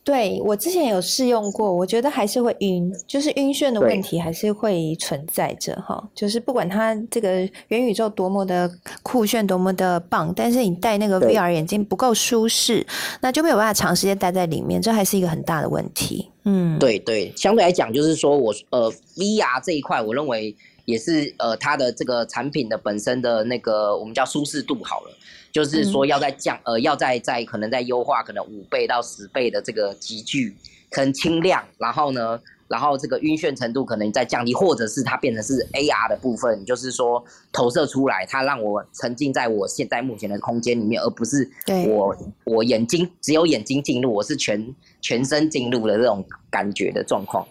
[0.03, 6.03] 对我之前有试用过，我觉得还是会晕，就是晕眩的问题还是会存在着哈。
[6.15, 8.69] 就是不管它这个元宇宙多么的
[9.03, 12.83] 酷炫，多么的棒，但是你戴那个 VR 眼镜不够舒适，
[13.21, 16.31] 那就没有办法长时间待在里面，这还是一个很大的问题。
[16.45, 20.55] 嗯，对对，相对来讲，就是说我呃 VR 这一块，我认为
[20.91, 25.17] 也是呃它的这个产品的本身的那个我们叫舒适度好了。
[25.53, 30.55] 就是说，要在降呃，要在在可能在优化，可能五倍到十倍的这个集聚，
[30.91, 41.45] 很轻量，然后呢，然后这个晕眩程度可能在降低，或者是它变成是 AR 的部分，就是说投射出来，它让我沉浸在我现在目前的空间里面，而不是
[41.85, 47.45] 我我眼睛只有眼睛进入，我是全全身进入的这种感觉的状况。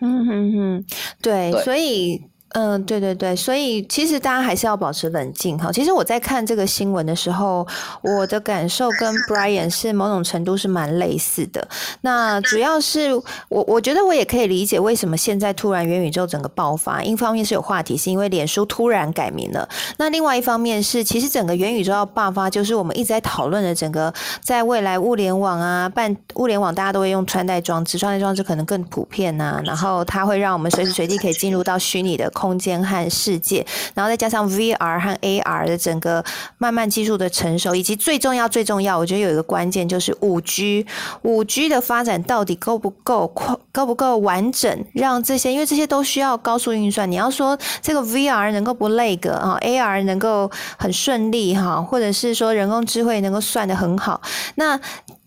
[0.00, 0.84] 嗯哼哼，
[1.20, 2.22] 对，所以。
[2.56, 5.72] 嗯，对对对，所以其实大家还是要保持冷静哈。
[5.72, 7.66] 其实我在看这个新闻的时候，
[8.00, 11.66] 我的感受跟 Brian 是某种程度是蛮类似的。
[12.02, 13.12] 那主要是
[13.48, 19.68] 我我觉得我也可以理解为什么现在突然元宇宙整个爆发，一方面是有话题，是因为脸书突然改名了。
[19.96, 32.30] 那另外一方面是，其实整个元宇宙要爆发，就是我们一直在讨论的整个在未来物联网啊，办物联网大家都会用穿戴装置，穿戴装置可能更普遍呐，然后它会让我们随时随地可以进入到虚拟的。
[32.44, 36.22] 空间和世界，然后再加上 VR 和 AR 的整个
[36.58, 40.84] 慢慢技术的成熟，以及最重要、最重要，我觉得有一个关键就是五 G，
[41.22, 47.10] 五 G 的发展到底够不够快、够不够完整，让这些，因为这些都需要高速运算。
[47.10, 54.20] 你要说这个 VR 能够不累个啊，AR 能够很顺利哈，或者是说人工智慧能够算得很好，
[54.56, 54.78] 那。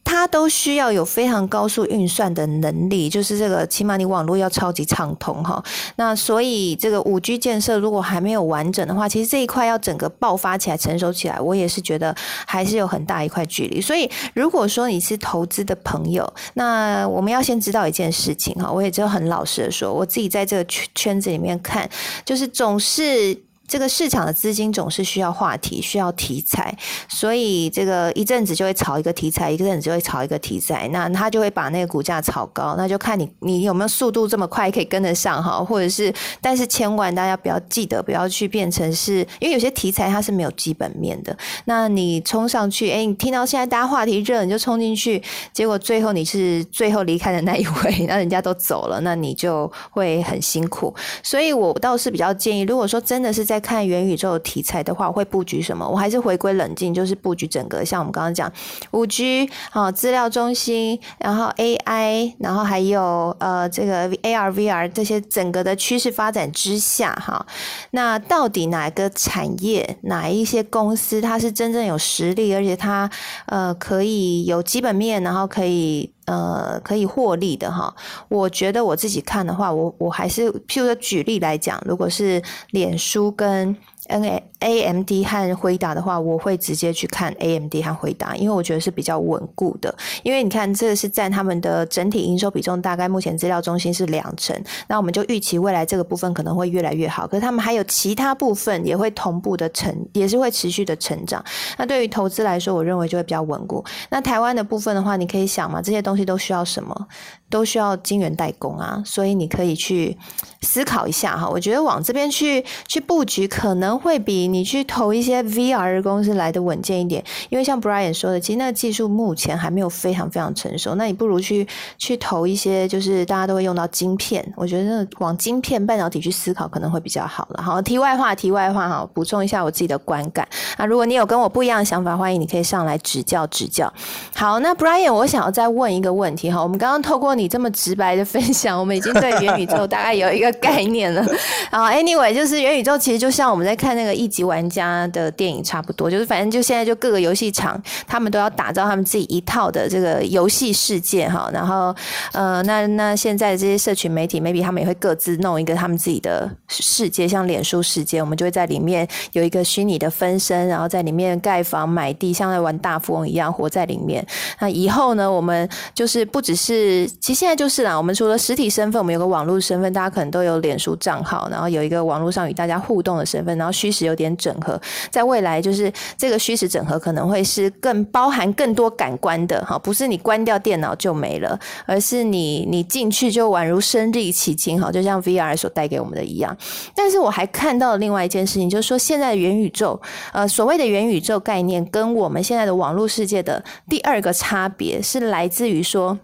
[0.09, 5.61] 它都需要有非常高速运算的能力，就是这个起码你网络要超级畅通哈。
[5.97, 12.15] 那所以这个五 G 建设如果还没有完整的话，其实这一块要整个爆发起来、成熟起来，我也是觉得
[12.47, 13.81] 还是有很大一块距离。
[13.81, 21.87] 所以如果说你是投资的朋友，那我们要先知道一件事情哈，我也就很老实的说，我自己在这个圈圈子里面看，
[22.23, 23.37] 就是总是。
[23.67, 26.75] 这个市场的资金总是需要话题，需要题材，
[27.09, 55.87] 所以这个一阵子就会炒一个题材，一阵子就会炒一个题材，那他就会把那个股价炒高，那就看你你有没有速度这么快可以跟得上哈，或者是，但是千万大家不要记得不要去变成是，因为有些题材它是没有基本面的，那你冲上去，哎，你听到现在大家话题热，你就冲进去，结果最后你是最后离开的那一位， 那人家都走了，那你就会很辛苦，所以我倒是比较建议，如果说真的是在看元宇宙题材的话，我会布局什么？
[55.87, 58.51] 我还是回归冷静，就是布局整个像我们刚刚讲
[58.91, 67.45] 五 G 啊，资料中心，然后 AI，然后还有呃这个 AR、VR 这些整个的趋势发展之下，哈，
[67.91, 73.09] 那到底哪个产业、哪一些公司它是真正有实力，而且它
[73.47, 76.11] 呃可以有基本面，然后可以。
[76.27, 77.93] 呃，可以获利的哈，
[78.29, 83.75] 我觉得我自己看的话，我我还是譬如说举例来讲，如果是脸书跟。
[84.07, 89.93] N A A M D 和辉达的话，我会直接去看 A M D 和辉达，因为我觉得是比较稳固的。
[90.23, 94.55] 因为你看，这个是占他们的整体营收比重，大概目前资料中心是两成，
[94.87, 97.27] 那我们就预期未来这个部分可能会越来越好。
[97.27, 101.43] 可是他们还有其他部分也会同步的成，也是会持续的成长。
[101.77, 103.83] 那对于投资来说，我认为就会比较稳固。
[104.09, 107.07] 那台湾的部分的话，你可以想嘛，这些东西都需要什么？
[107.49, 110.17] 都需要晶圆代工啊，所以你可以去
[110.61, 111.47] 思考一下哈。
[111.47, 117.23] 我觉得往这边去去布局，可能会比你去投一些 VR 公司来的稳健一点。
[117.49, 120.95] 因为像 Brian 说的，其实那个技术目前还没有非常非常成熟。
[120.95, 121.67] 那你不如去
[121.97, 124.45] 去投一些，就是大家都会用到晶片。
[124.55, 127.63] 我觉得往晶片半导体去思考，可能会比较好了。
[127.63, 130.47] 好，题外话，题外话哈，补充一下我自己的观感。
[130.75, 133.91] 啊，如果你有跟我不一样的想法，欢迎你可以上来指教指教。
[134.35, 136.61] 好，那 Brian，我想要再问一个问题哈。
[136.61, 141.23] 我们刚刚透过你这么直白的分享，我们已经对元宇宙大概有一个概念了。
[141.71, 151.49] 然后，anyway，就是元宇宙其实就像我们在看那个一级玩家的电影差不多，就是反正就现在就各个游戏厂他们都要打造他们自己一套的这个游戏世界哈。
[151.53, 151.95] 然后，
[152.33, 164.25] 呃，那那现在这些社群媒体，maybe 他们也会各自弄一个他们自己的世界，像脸书世界，我们就会在里面有一个虚拟的分身，然后在里面盖房买地，像在玩大富翁一样活在里面。
[164.59, 167.97] 那以后呢，我们就是不只是，其实现在就是啦。
[167.97, 174.79] 我们除了实体身份，我们有个网络身份，大家可能都有脸书账号，然后有一个网络上与大家互动的身份，然后虚实有点整合。
[175.11, 186.55] 在未来，就是这个虚实整合可能会是更包含更多感官的哈，不是你关掉电脑就没了，而是你你进去就宛如身临其境哈，就像 VR 所带给我们的一样。
[186.95, 190.01] 但是我还看到了另外一件事情，就是说现在的元宇宙，
[190.31, 196.17] 呃，所谓的元宇宙概念，跟我们现在的网络世界的第二个差别是来自于说。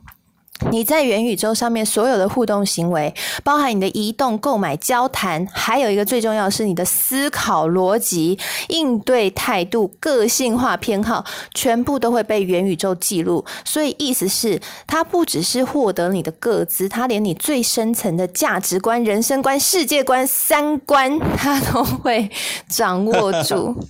[0.72, 8.40] 你在元宇宙上面所有的互动行为，包含你的移动、购买、交谈，还有一个最重要是你的思考逻辑、
[8.70, 13.44] 应对态度、个性化偏好，全部都会被元宇宙记录。
[13.66, 22.30] 所以意思是，它不只是获得你的个资，它连你最深层的价值观、人生观、世界观、三观，它都会
[22.70, 23.76] 掌握住。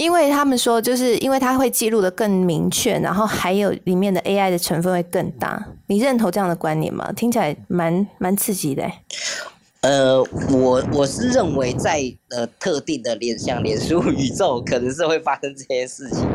[0.00, 5.62] 因为他们说，就是因为它会记录的更明确，然后还有里面的 AI 的成分会更大。
[5.88, 7.12] 你认同这样的观念吗？
[7.12, 8.90] 听起来蛮蛮刺激的。
[9.82, 16.26] 呃，我我是认为在呃特定的脸像脸书宇宙，可能是会发生这些事情。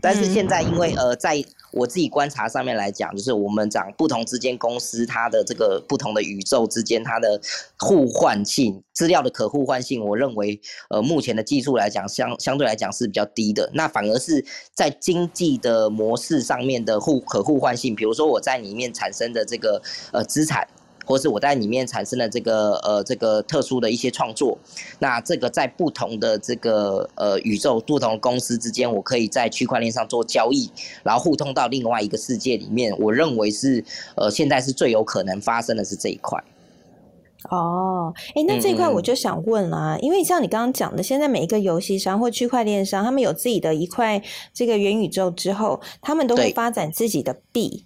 [0.00, 1.36] 但是现在，因为呃，在
[1.76, 7.38] 我自己观察上面来讲，就是我们讲不同之间公司它的这个不同的宇宙之间它的
[7.78, 10.58] 互换性、资料的可互换性，我认为
[10.88, 13.70] 呃目前的技术来讲相相对来讲是比较低的。
[13.74, 20.66] 那反而是在经济的模式上面的互可互换性，比如说我在里面产生的这个呃资产。
[21.06, 24.58] 或是我在里面产生了这个呃这个特殊的一些创作，
[24.98, 30.68] 那这个在不同的这个呃宇宙不同公司之间，我可以在区块链上做交易，
[31.02, 32.94] 然后互通到另外一个世界里面。
[32.98, 33.82] 我认为是
[34.16, 36.42] 呃现在是最有可能发生的是这一块。
[37.50, 44.20] 哦，哎，那这一块我就想问啦，因为像你刚刚讲的，现在每一个游戏商或区块链商，他们有自己的一块
[44.52, 47.84] 这个元宇宙之后，他们都会发展自己的币。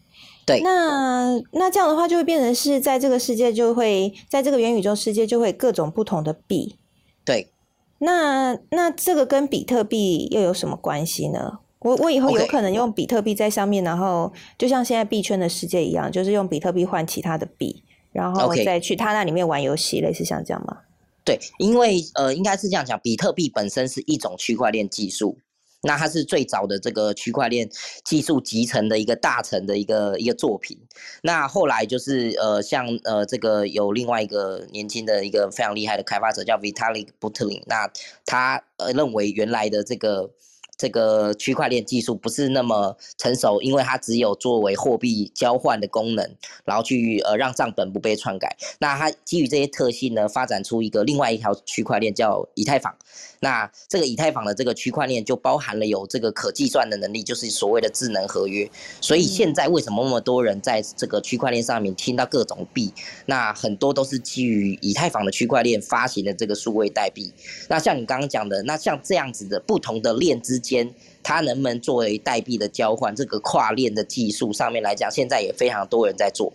[0.58, 6.76] 那那这样的话，就会变成是在这个世界，就会在这个元宇宙世界，就会各种不同的币。
[7.24, 7.48] 对，
[7.98, 11.58] 那那这个跟比特币又有什么关系呢？
[11.80, 17.82] 我我以后有可能用比特币在上面，然后就像现在币圈的世界一样，就是用比特币换其他的币，
[18.12, 20.78] 然后再去他那里面玩游戏，类似像这样吗？
[21.24, 25.38] 对，因为呃，应该是这样讲，比特币本身是一种区块链技术。
[25.82, 27.68] 那它是最早的这个区块链
[28.04, 30.78] 技术集成的一个大成的一个一个作品。
[31.22, 37.90] 那后来就是呃，像呃这个有另外一个年轻的一个非常厉害的开发者叫 Vitalik Buterin，那
[38.26, 40.30] 他呃认为原来的这个。
[40.80, 46.26] 这个区块链技术不是那么成熟，因为它只有作为货币交换的功能，
[46.64, 48.56] 然后去呃让账本不被篡改。
[48.78, 52.96] 那它基于这些特性呢，发展出一个另外一条区块链叫以太坊。
[53.42, 58.70] 那这个以太坊的这个区块链就包含了有这个可计算的能力，就是所谓的智能合约。
[59.02, 62.92] 所以现在为什么那么多人在这个区块链上面听到各种币？
[63.26, 67.32] 那很多都是基于以太坊的区块链发行的这个数位代币。
[67.68, 70.69] 那像你刚刚讲的，那像这样子的不同的链之间。
[70.70, 73.14] 间，它能不能作为代币的交换？
[73.14, 76.52] 这个跨链的技术上面来讲，现在也非常多人在做。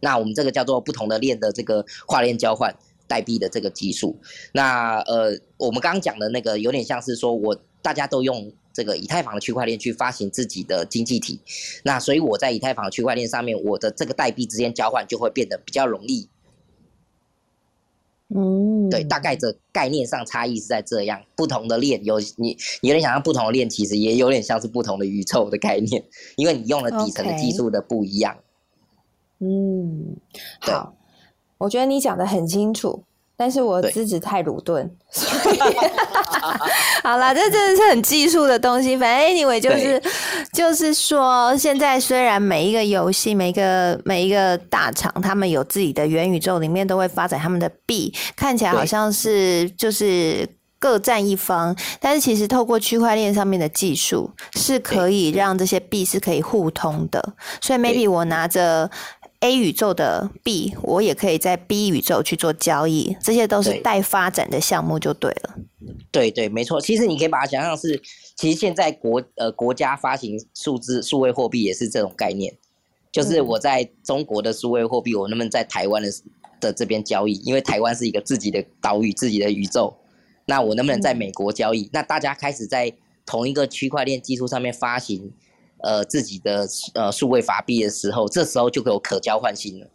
[0.00, 2.74] 那我们这个叫做不同的链的这个跨链交换
[3.06, 4.16] 代币的这个技术。
[4.52, 11.40] 那呃，我们刚刚讲的那个有点像是说，我大家都用这个以太坊的区块链去发行自己的经济体。
[11.82, 16.28] 那所以我在以太坊区块链上面，我的这个代币之间交换就会变得比较容易。
[18.28, 26.02] 嗯，对，大概这概念上差异是在这样，不同的链有你，你有点想象不同的链，其实也有点像是不同的宇宙的概念，
[26.36, 28.36] 因为你用了底层的技术的不一样。
[29.40, 30.16] 嗯，
[30.60, 30.96] 好，
[31.58, 33.04] 我觉得你讲的很清楚。
[33.36, 34.90] 但是我资质太鲁钝。
[37.02, 38.96] 好了，这真的是很技术的东西。
[38.96, 40.02] 反正 anyway 就是
[40.52, 51.74] 就是说，现在虽然每一个游戏、每一个每一个大厂，他们有自己的元宇宙，里面都会发展他们的币，看起来好像是就是各占一方。
[52.00, 57.34] 但是其实透过区块链上面的技术，是可以让这些币是可以互通的。
[57.60, 58.90] 所以 maybe 我拿着。
[59.44, 65.56] A 宇宙的币，我也可以在 B 宇宙去做交易，这些都是待发展的项目，就对了。
[66.10, 66.80] 对对，没错。
[66.80, 68.00] 其实你可以把它想象是，
[68.34, 72.56] 其实现在国呃国家发行数字数位货币也是这种概念，
[73.12, 76.08] 就是我在中国的数位货币，我能不能在台湾的
[76.58, 77.34] 的这边交易？
[77.44, 79.94] 因为台湾是一个自己的岛屿、自己的宇宙，
[80.46, 81.90] 那我能不能在美国交易？
[81.92, 82.90] 那大家开始在
[83.26, 85.30] 同一个区块链技术上面发行。
[85.84, 89.86] 呃，自己的呃数位法币的时候，这时候就有可交换性了。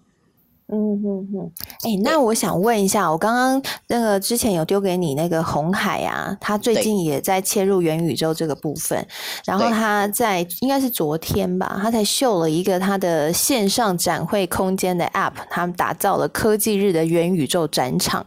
[0.71, 1.51] 嗯嗯嗯，
[1.81, 9.03] 哎，那我想问一下，我刚刚那个之前有丢给你那个红海啊，他最近也在切入元宇宙这个部分，
[9.45, 18.23] 然后他在应该是昨天吧，他才秀了一个他的线上展会空间的 App，他们打造了科技日的元宇宙展场，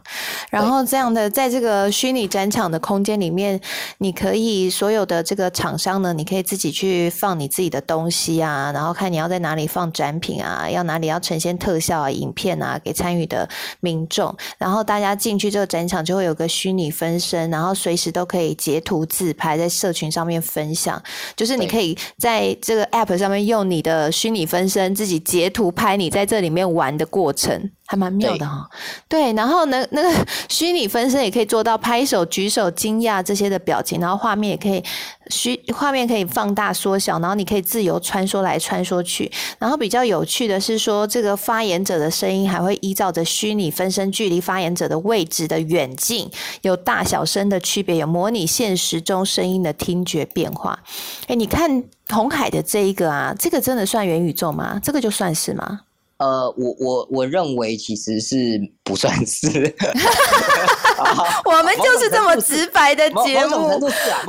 [0.49, 3.57] 然后这样的在这个虚拟展场的空间里面，
[3.99, 12.32] 你可以所有的这个厂商呢，你可以自己去放你自己的东西啊，然后看你要在哪里放展品啊，要哪里要呈现特效啊，影。
[12.33, 13.47] 片啊，给参与的
[13.79, 21.01] 民众，然后大家进去这个展场就会有个虚拟分身，然后随时都可以截图自拍，在社群上面分享。
[21.35, 27.71] 就是你可以在这个 App 上面用你的虚拟分身自己截图拍你在这里面玩的过程。
[27.85, 28.67] 还蛮妙的哈，
[29.09, 34.81] 对，然后呢， 那个虚拟分身也可以做到拍手、举手、惊讶这些的表情，然后画面也可以
[35.27, 39.31] 虚画面可以放大、缩小，然后你可以自由穿梭来穿梭去。
[39.59, 46.29] 然后比较有趣的是说，这个发言者的声音还会依照着虚拟分身距离发言者的位置的远近，
[46.61, 50.79] 有大小声的区别，有模拟现实中声音的听觉变化。
[51.27, 54.79] 哎，你看红海的这一个啊，这个真的算元宇宙吗？
[54.83, 55.81] 这个就算是吗？
[56.23, 59.49] 呃，我我我认为其实是不算是，
[61.43, 63.77] 我们就是这么直白的节目。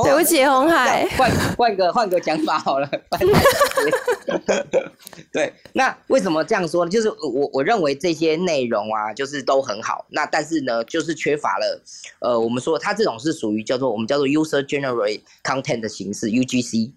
[0.02, 2.90] 对不起，红海，换换个换个讲法好了。
[5.30, 6.90] 对，那为什么这样说呢？
[6.90, 10.04] 就是我我认为这些内容啊，就是都很好。
[10.08, 11.80] 那但是呢，就是缺乏了，
[12.18, 16.90] 呃，我们说它这种是属于叫做我们叫做 user generate content 的形式 UGC。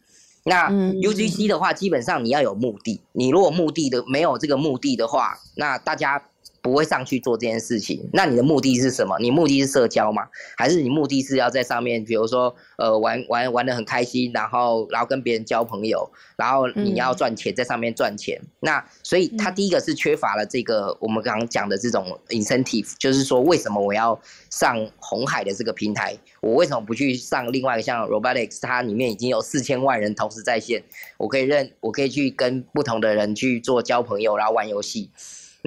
[0.47, 3.01] 那 UGC 的话，基本上你要有目的。
[3.11, 6.21] 你如果目的的没有这个目的的话，那大家。
[6.67, 9.17] 不会上去做这件事情，那你的目的是什么？
[9.19, 10.27] 你目的是社交吗？
[10.57, 18.41] 还是你目的是要在上面，比如说，呃，玩玩玩的很开心，然后然后跟别人交朋友，然后你要赚钱，在上面赚钱。
[18.59, 26.17] 那所以他第一个是缺乏了这个我们刚刚讲的这种 incentive，就是说为什么我要上红海的这个平台？
[26.41, 28.59] 我为什么不去上另外一个像 Robotics？
[28.61, 30.83] 它里面已经有四千万人同时在线，
[31.17, 35.09] 我可以认，我可以去跟不同的人去做交朋友，然后玩游戏。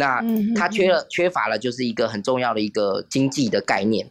[0.00, 0.24] 那
[0.56, 4.10] 它缺了缺乏了，就是一个很重要的一个经济的概念。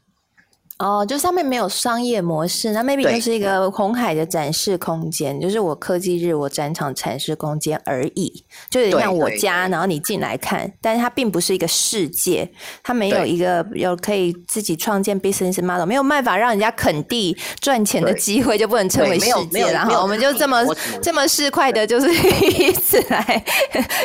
[0.79, 12.49] 哦，就上面没有商业模式，那 maybe 就是一个红海的展示空间，就是我科技日我展场展示空间而已，就是像我家，然后你进来看，但是它并不是一个世界，
[12.81, 19.69] 它没有一个有可以自己创建 business model，没有办法让人家肯地赚钱的机会，就不能称为世界。
[19.73, 20.63] 然后我们就这么
[21.01, 22.07] 这么市侩的，就是
[22.57, 23.43] 以此来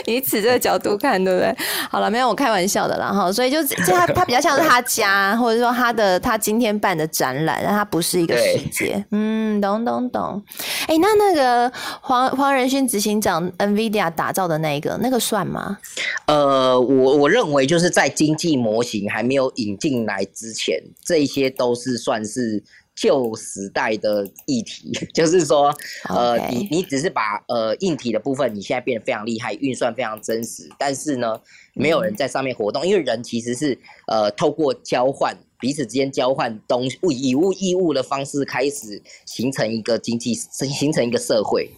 [0.07, 1.57] 以此这个角度看，对不对？
[1.89, 6.64] 好了，没有我开玩笑的啦哈，所以就这他他比较像是他家，或者说他的他今天。
[6.65, 9.05] 天办的展览，但它不是一个世界。
[9.11, 10.43] 嗯，懂懂懂。
[10.87, 15.79] 哎，那那个黄黄仁勋执行长，NVIDIA 打造的那个，那个算吗？
[16.27, 22.63] 呃，我我认为就是在经济模型还没有引进来之前，这些都是算是
[22.95, 24.93] 旧时代的议题。
[25.13, 25.75] 就是说，
[26.09, 31.39] 呃，你你只是把呃硬体的部分，你现在变得非常厉害，运算非常真实，但是呢，
[31.75, 35.37] 没有人在上面活动，因为人其实是呃透过交换。
[35.65, 41.71] 彼此之间交换东物以物易物的方式，开始形成一个经济，形成一个社会。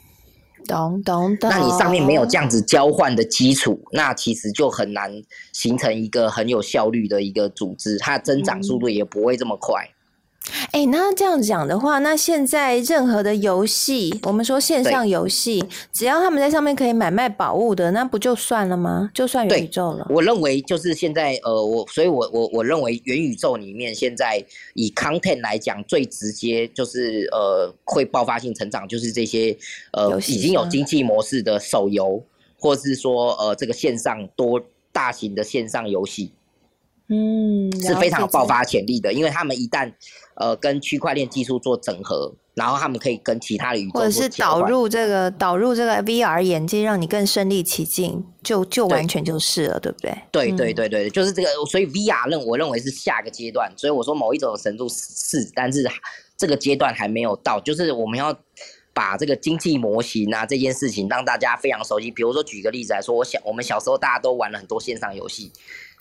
[0.67, 1.49] 懂懂懂。
[1.49, 5.23] 那你上面没有这样子交换的基础，那其实就很难
[5.53, 9.89] 形成一个很有效率的一个组织，它的增长速度也不会这么快。
[10.71, 19.11] 哎，那这样讲的话，那现在任何的游戏，我们说线上游戏，只要他们在上面可以买卖宝物的，那不就算了吗？
[19.13, 20.07] 就算元宇宙了。
[20.09, 24.43] 我认为就是现在，呃，我所以，我我我认为元宇宙里面现在
[24.75, 29.57] 以 content 来讲，最直接就是呃会爆发性成长，就是这些
[29.93, 32.23] 呃已经有经济模式的手游，
[32.59, 34.61] 或是说呃这个线上多
[34.93, 36.33] 大型的线上游戏。
[37.09, 39.93] 嗯，是非常有爆发潜力的，因为他们一旦
[40.37, 50.17] 呃跟区块链技术做整合，然后他们可以跟其他的宇宙或者是导入这个导入这个 VR 眼镜，让你更身临其境，就就完全就是了，对不对？
[50.31, 55.87] 对对对对，就是这个，所以 VR 认我认为是下个阶段，所以我说某一种程度是，但是
[56.37, 58.39] 这个阶段还没有到，就是我们要
[58.93, 62.11] 把这个经济模型啊这件事情让大家非常熟悉。
[62.11, 65.51] 比如说举个例子来说，我小我们小时候大家都玩了很多线上游戏。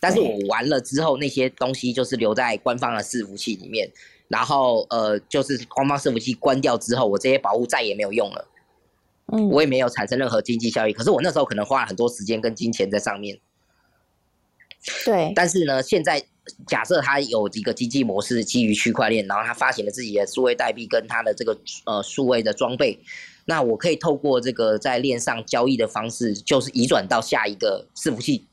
[0.01, 3.89] 但是我玩了之后，那些东西就是留在官方的伺服器里面，
[4.27, 8.47] 然后呃，就是官方伺服器关掉之后，我这些宝物再也没有用了，
[9.31, 10.93] 嗯，我也没有产生任何经济效益。
[10.93, 13.39] 可是我那时候可能花了很多时间跟金钱在上面，
[15.05, 15.31] 对。
[15.35, 16.23] 但是呢，现在
[16.65, 22.99] 假设它有一个经济模式基于区块链，然后它发行了自己的数位代币跟它的这个呃数位的装备，
[23.45, 28.47] 那我可以透过这个在链上交易的方式，就是移转到下一个伺服器。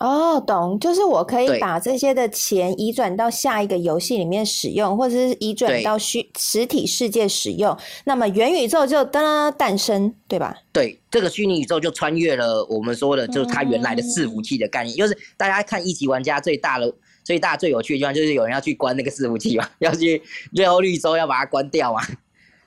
[0.00, 10.56] 哦，懂，就是我可以把这些的钱移转到下一个游戏里面使用，或者是移转到虚实体世界使用，那么元宇宙就噔诞生，对吧？
[10.72, 20.20] 对，这个虚拟宇宙就穿越了我们说的，就是它原来的伺服器的概念，就是大家看一级玩家最大的、最大、最有趣的地方，就是有人要去关那个伺服器嘛，要去
[20.54, 22.00] 最后绿洲要把它关掉嘛。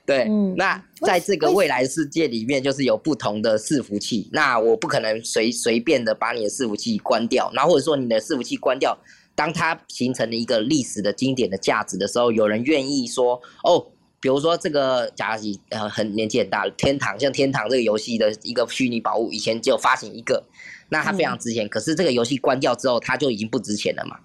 [0.06, 4.30] 对，嗯那在这个未来世界里面，就是有不同的伺服器。
[4.34, 8.98] 那我不可能随随便的把你的伺服器关掉，然后或者说你的伺服器关掉，
[9.36, 13.86] 当它形成了一个历史的经典的价值的时候，有人愿意说，哦，
[14.20, 20.44] 比如说这个假设呃很年纪很大，天堂像天堂这个游戏的一个虚拟宝物，以前只有发行一个，
[20.90, 24.18] 那它非常值钱，可是这个游戏关掉之后，它就已经不值钱了嘛？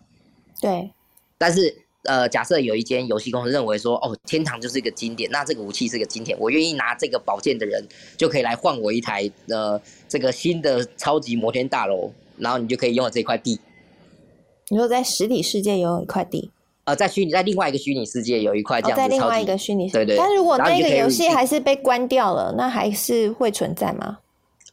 [0.60, 0.90] 对，
[1.38, 1.84] 但是。
[2.04, 7.86] 呃，假设有一间游戏公司认为说，哦，天堂就是一个经典，那这个武器是一个经典，我愿意拿这个宝剑的人
[8.16, 13.60] 就可以来换我一台呃这个新的超级摩天大楼，然后你就可以拥有这块地。
[14.68, 16.50] 你说在实体世界拥有一块地？
[16.84, 20.16] 呃，在虚拟在另外一个虚拟世界有一块这样子在另外一个虚拟世界，对对。
[20.16, 24.18] 但如果那个游戏还是被关掉了，那还是会存在吗？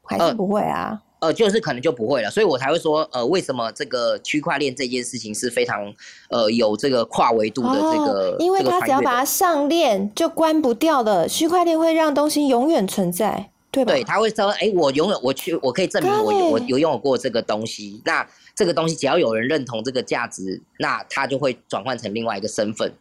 [0.03, 0.91] 还是不会啊？
[0.91, 0.99] 呃，
[1.35, 5.91] 就是可能就不会了，所以我才会说，呃，为什么这个区块链这件事情是非常，
[6.29, 13.93] 呃，有这个跨维度的这个，因为它只要把它上链就关不掉的，区块链会让东西永远存在，对吧？
[13.93, 22.93] 对，他会说，哎，我永远我去，我可以证明我我有拥有过这个东西，那这个东西只要有人认同这个价值，那它就会转换成另外一个身份。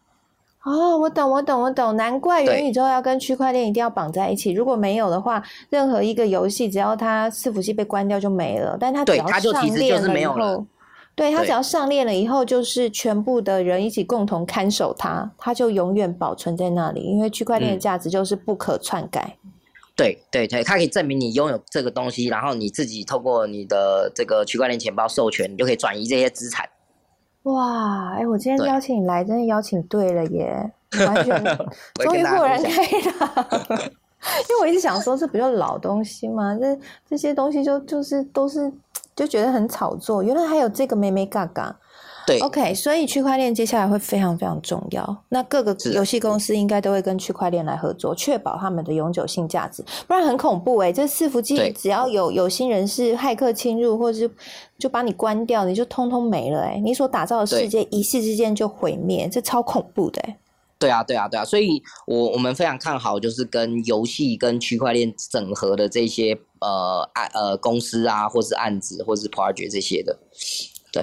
[0.67, 4.51] 哦，我懂，我懂，我懂，难怪元宇宙要跟区块链一定要绑在一起。
[4.51, 5.41] 如果没有的话，
[5.71, 8.77] 任何一个游戏只要它伺服器被关掉就没了。
[8.79, 10.67] 但它只要上链了以后，
[11.15, 17.01] 对它只要上链了以后，就是全部的人一起共同看守它，它就永远保存在那里。
[17.01, 19.37] 因为区块链的价值就是不可篡改。
[19.95, 26.69] 对对对，它可以证明你拥有这个东西，然后你自己透过你的这个区块链钱包授权，你就可以转移这些资产。
[27.47, 30.73] 哇，哎，我今天邀请你来，真的邀请对了耶，
[31.07, 31.45] 完全
[32.03, 32.83] 终于豁然开
[33.21, 33.47] 朗。
[34.49, 36.57] 因为我一直想说，这不就老东西吗？
[36.61, 36.79] 这
[37.09, 38.73] 这些东西就就是都是
[39.15, 41.77] 就觉得很炒作，原来还有这个妹妹嘎嘎。
[42.27, 45.17] 对，OK，所以区块链接下来会非常非常重要。
[45.29, 50.93] 那各个游戏公司应该都会跟区块链来合作，确保他们的永久性价值，不然很恐怖哎。
[50.93, 54.29] 这伺服器只要有有心人士、骇客侵入，或者是
[54.77, 56.81] 就把你关掉，你就通通没了哎。
[56.83, 60.37] 你所打造的世界一夕之间就毁灭，这超恐怖的哎。
[60.79, 70.19] 对啊，对啊，对啊，所以我我们非常看好，就是跟游戏跟区块链整合的这些呃案呃公司啊，或是案子，或是 project 这些的。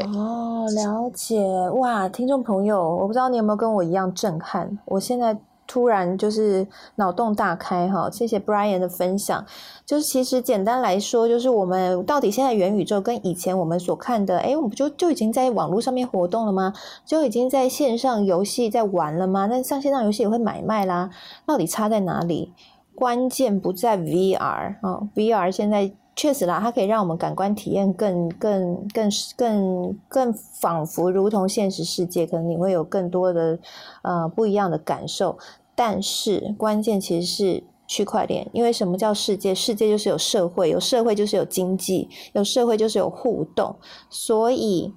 [0.01, 1.41] 哦，了解
[1.71, 4.77] 哇，听众朋友，我不知道你有没有跟我一样震撼。
[4.85, 9.45] 我现在突然就是脑洞大开哈，谢谢 Brian 的分享。
[9.85, 16.73] 就是其实简单来说，就是我们到底现在元宇宙跟以前我们所看的，哎，我们不就就已经在网络上面活动了吗？
[17.05, 19.47] 就已经在线上游戏在玩了吗？
[19.47, 21.09] 那上线上游戏也会买卖啦，
[21.45, 22.53] 到底差在哪里？
[22.95, 25.91] 关键不在 VR 哦，VR 现在。
[26.15, 33.57] 确实啦，它可以让我们感官体验更、更、更、更、更仿佛如同现实世界，可能你会有更多的
[34.03, 35.35] 呃不一样的感受。
[35.73, 39.55] 但是关键其实是区块链，因为什么叫世界？
[39.55, 43.75] 世界就是有社会，有社会就是有经济，有社会就是有互动。
[44.07, 44.93] 所以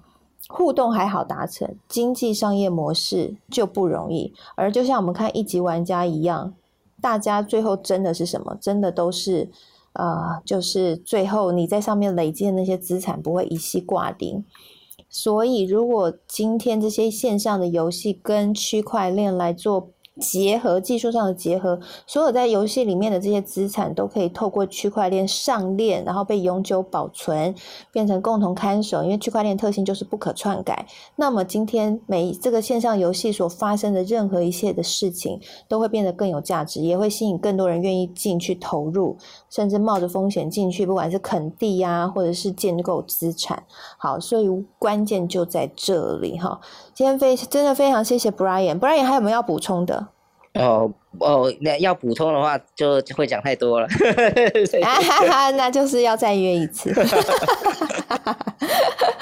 [0.49, 4.35] 互动还好达成，经济商业模式就不容易。
[4.55, 6.53] 而就像我们看一级玩家一样，
[7.01, 8.55] 大家最后争的是什么？
[8.61, 9.51] 真的都是。
[9.99, 14.45] 呃，就是最后你在上面累积的那些资产不会一夕挂零，
[15.09, 27.55] 所以如果今天这些线上的游戏跟区块链来做结合技术上的结合，所有在游戏里面的这些资产都可以透过区块链上链，然后被永久保存，
[27.93, 29.05] 变成共同看守。
[29.05, 30.87] 因为区块链特性就是不可篡改。
[31.17, 35.39] 那么今天每这个线上游戏所发生的任何一切的事情，
[35.69, 39.19] 都会变得更有价值，也会吸引更多人愿意进去投入，
[39.51, 43.63] 甚至冒着风险进去，不管是垦地呀，或者是建构资产。
[43.97, 46.61] 好，所以关键就在这里哈。
[46.95, 50.09] 今天非真的非常谢谢 Brian，Brian 还有没有要补充的？
[50.55, 53.87] 哦哦，那要补充的话就会讲太多了，
[55.55, 56.91] 那就是要再约一次。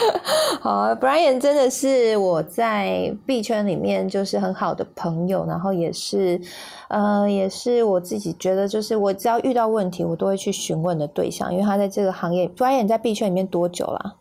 [0.61, 6.40] 好，Brian 真的是我在币圈里面就是很好的朋友，然后也是
[6.88, 14.16] 呃，也是我自己觉得就是我只要遇到问题，我都会去询问的对象，因为他在这个行业，Brian 在币圈里面多久了？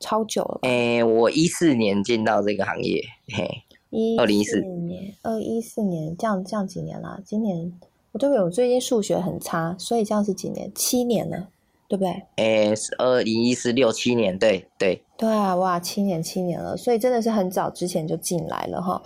[0.00, 0.58] 超久了。
[0.62, 3.02] 诶，我一四年进到这个行业，
[3.34, 3.62] 嘿。
[4.18, 7.20] 二零一四年，二一四年，这样这样几年啦？
[7.26, 7.70] 今年
[8.12, 8.42] 我对不对？
[8.42, 10.72] 我最近数学很差，所以这样是几年？
[10.74, 11.46] 七年了，
[11.92, 12.22] 对不对？
[12.36, 15.54] 诶，是二零一四六七年，对对对啊！
[15.54, 19.02] 哇，七年七年了，所以真的是很早之前就进来了哈。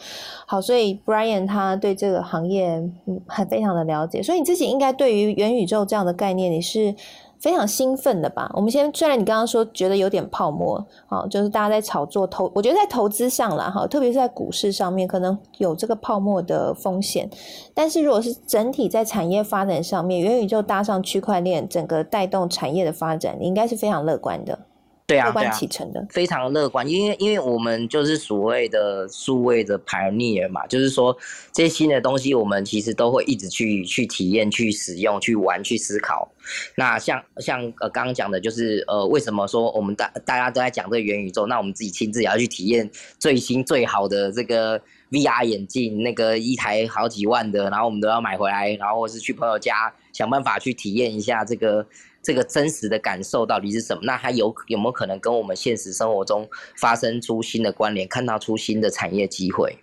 [0.46, 2.76] 好，所以 Brian 他对这个行业
[3.06, 6.94] 嗯很非常的了解，所以你自己应该对于元宇宙这样的概念，你是。
[7.40, 8.50] 非常兴奋的吧？
[8.54, 17.28] 我们先，虽然你刚刚说觉得有点泡沫，好，就是大家在炒作投，我觉得在投资上了哈，特别是在股市上面，可能有这个泡沫的风险。
[17.74, 24.58] 但是如果是整体在产业发展上面，元宇宙搭上区块链，整个带动产业的发展，你应该是非常乐观的。
[25.06, 31.16] 对啊，乐观启程的，非常乐观，因为因为我们就是所谓的数位的 pioneer 嘛，就是说
[31.52, 36.28] 这些新的东西，我们其实都会一直去去体验、去使用、去玩、去思考。
[36.74, 42.90] 那像像呃刚刚讲的，就是呃为什么说我们大大家都在讲这个元宇宙，那我们自己亲自也要去体验
[43.20, 44.80] 最新最好的这个
[45.12, 51.86] VR 眼镜，那个一台好几万的，然后我们都要买回来，然后或是去朋友家想办法去体验一下这个。
[52.26, 54.00] 这个真实的感受到底是什么？
[54.02, 59.78] 那它有有没有可能跟我们现实生活中发生出新的关联，看到出新的产业机会？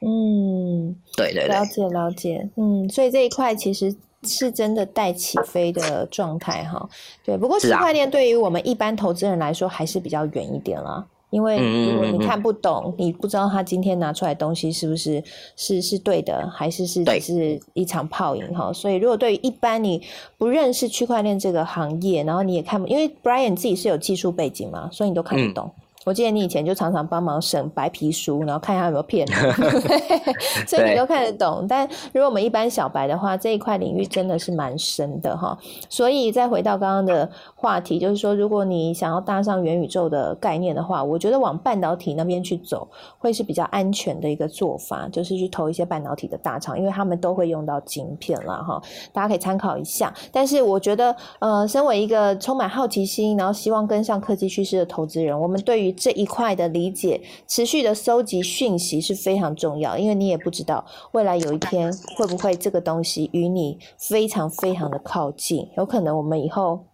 [0.00, 2.48] 嗯，对对对，了解了解。
[2.56, 6.88] 嗯，所以这一块其实是真的待起飞的状态哈。
[7.22, 11.06] 对，不过区块链对于我们一般投资人来说还是比较远一点啦。
[11.32, 11.56] 因为
[11.90, 15.24] 如果你看不懂，你不知道他今天拿出来东西是不是
[15.56, 18.70] 是是对的，还是是只是一场泡影哈。
[18.70, 20.02] 所以如果对于一般你
[20.36, 25.70] 不认识区块链这个行业，然后你也看不，因为 Brian 自己是有技术背景嘛，所以你都看不懂。
[26.04, 29.52] 我记得你以前就常常帮忙审白皮书，然后看一下有没有骗人，
[30.66, 31.64] 所以你都看得懂。
[31.68, 35.56] 但如果我们一般小白的话，这一块领域真的是蛮深的哈。
[35.88, 42.88] 所以再回到刚刚的话题，就是说，如果你想要搭上元宇宙的概念的话，我觉得往半导体那边去走
[43.18, 48.82] 会是比较安全的一个做法，就是去投一些半导体的大厂，因为他们都会用到晶片了哈。
[49.12, 50.12] 大家可以参考一下。
[50.32, 66.86] 但是我觉得，呃，身为一个充满好奇心，然后希望跟上科技趋势的投资人，我们对于这一块的理解，持续的收集讯息是非常重要，因为你也不知道未来有一天会不会这个东西与你非常非常的靠近，有可能我们以后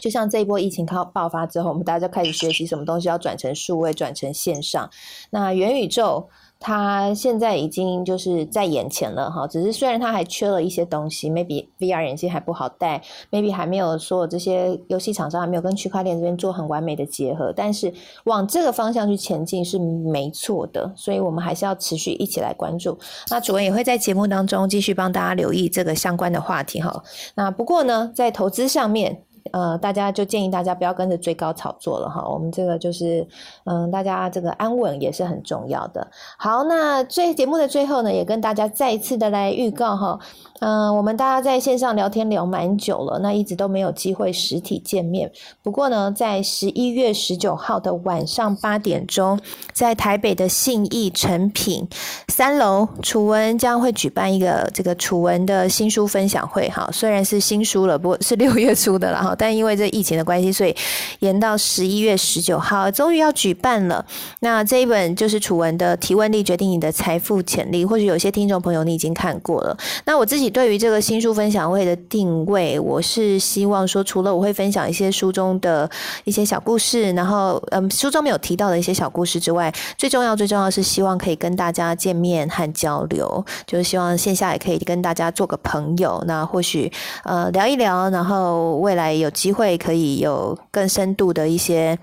[0.00, 4.90] 就像这一波疫情靠爆发之后，我们大家就开始学习什么东西要转成数位，转成线上，
[5.30, 6.28] 那元宇宙。
[6.62, 17.90] 它现在已经就是在眼前了哈，只是虽然它还缺了一些东西，maybe VR 眼镜还不好戴，maybe 还没有说这些游戏厂商还没有跟区块链这边做很完美的结合，但是
[18.24, 22.98] 往这个方向去前进是没错的，所以我们还是要持续一起来关注。
[23.30, 27.02] 那主任也会在节目当中继续帮大家留意这个相关的话题哈。
[27.36, 29.22] 那不过呢，在投资上面。
[29.52, 32.26] 呃，大家就建议大家不要跟着追高炒作了哈。
[32.28, 33.26] 我们这个就是，
[33.64, 36.06] 嗯，大家这个安稳也是很重要的。
[36.38, 40.18] 好，那最节目的最后呢，也跟大家再一次的来预告哈。
[40.60, 45.30] 嗯，我们大家在线上聊天聊蛮久了，那一直都没有机会实体见面。
[45.62, 49.40] 不过呢，在十一月十九号的晚上八点钟，
[49.72, 51.88] 在台北的信义诚品
[52.28, 56.68] 三楼，楚文将会举办一个这个楚文的新书分享会。
[56.68, 60.76] 哈，虽然是新书了，不过是六月初的了哈但因为这疫情的关系，所以
[61.20, 64.04] 延到十一月十九号，终于要举办了。
[64.40, 69.74] 那这一本就是楚文的《提问力决定你的财富潜力》，或许有些听众朋友你已经看过了。
[70.04, 70.50] 那我自己。
[70.50, 75.88] 对于这个新书分享会的定位，我是希望说，除了我会分享一些书中的
[76.24, 86.90] 一些小故事，然后嗯，书中没有提到的一些小故事之外，最重要最重要是希望可以跟大家见面和交流，就是希望线下也可以跟大家做个朋友，那或许
[87.22, 91.98] 呃聊一聊，然后未来有机会可以有更深度的一些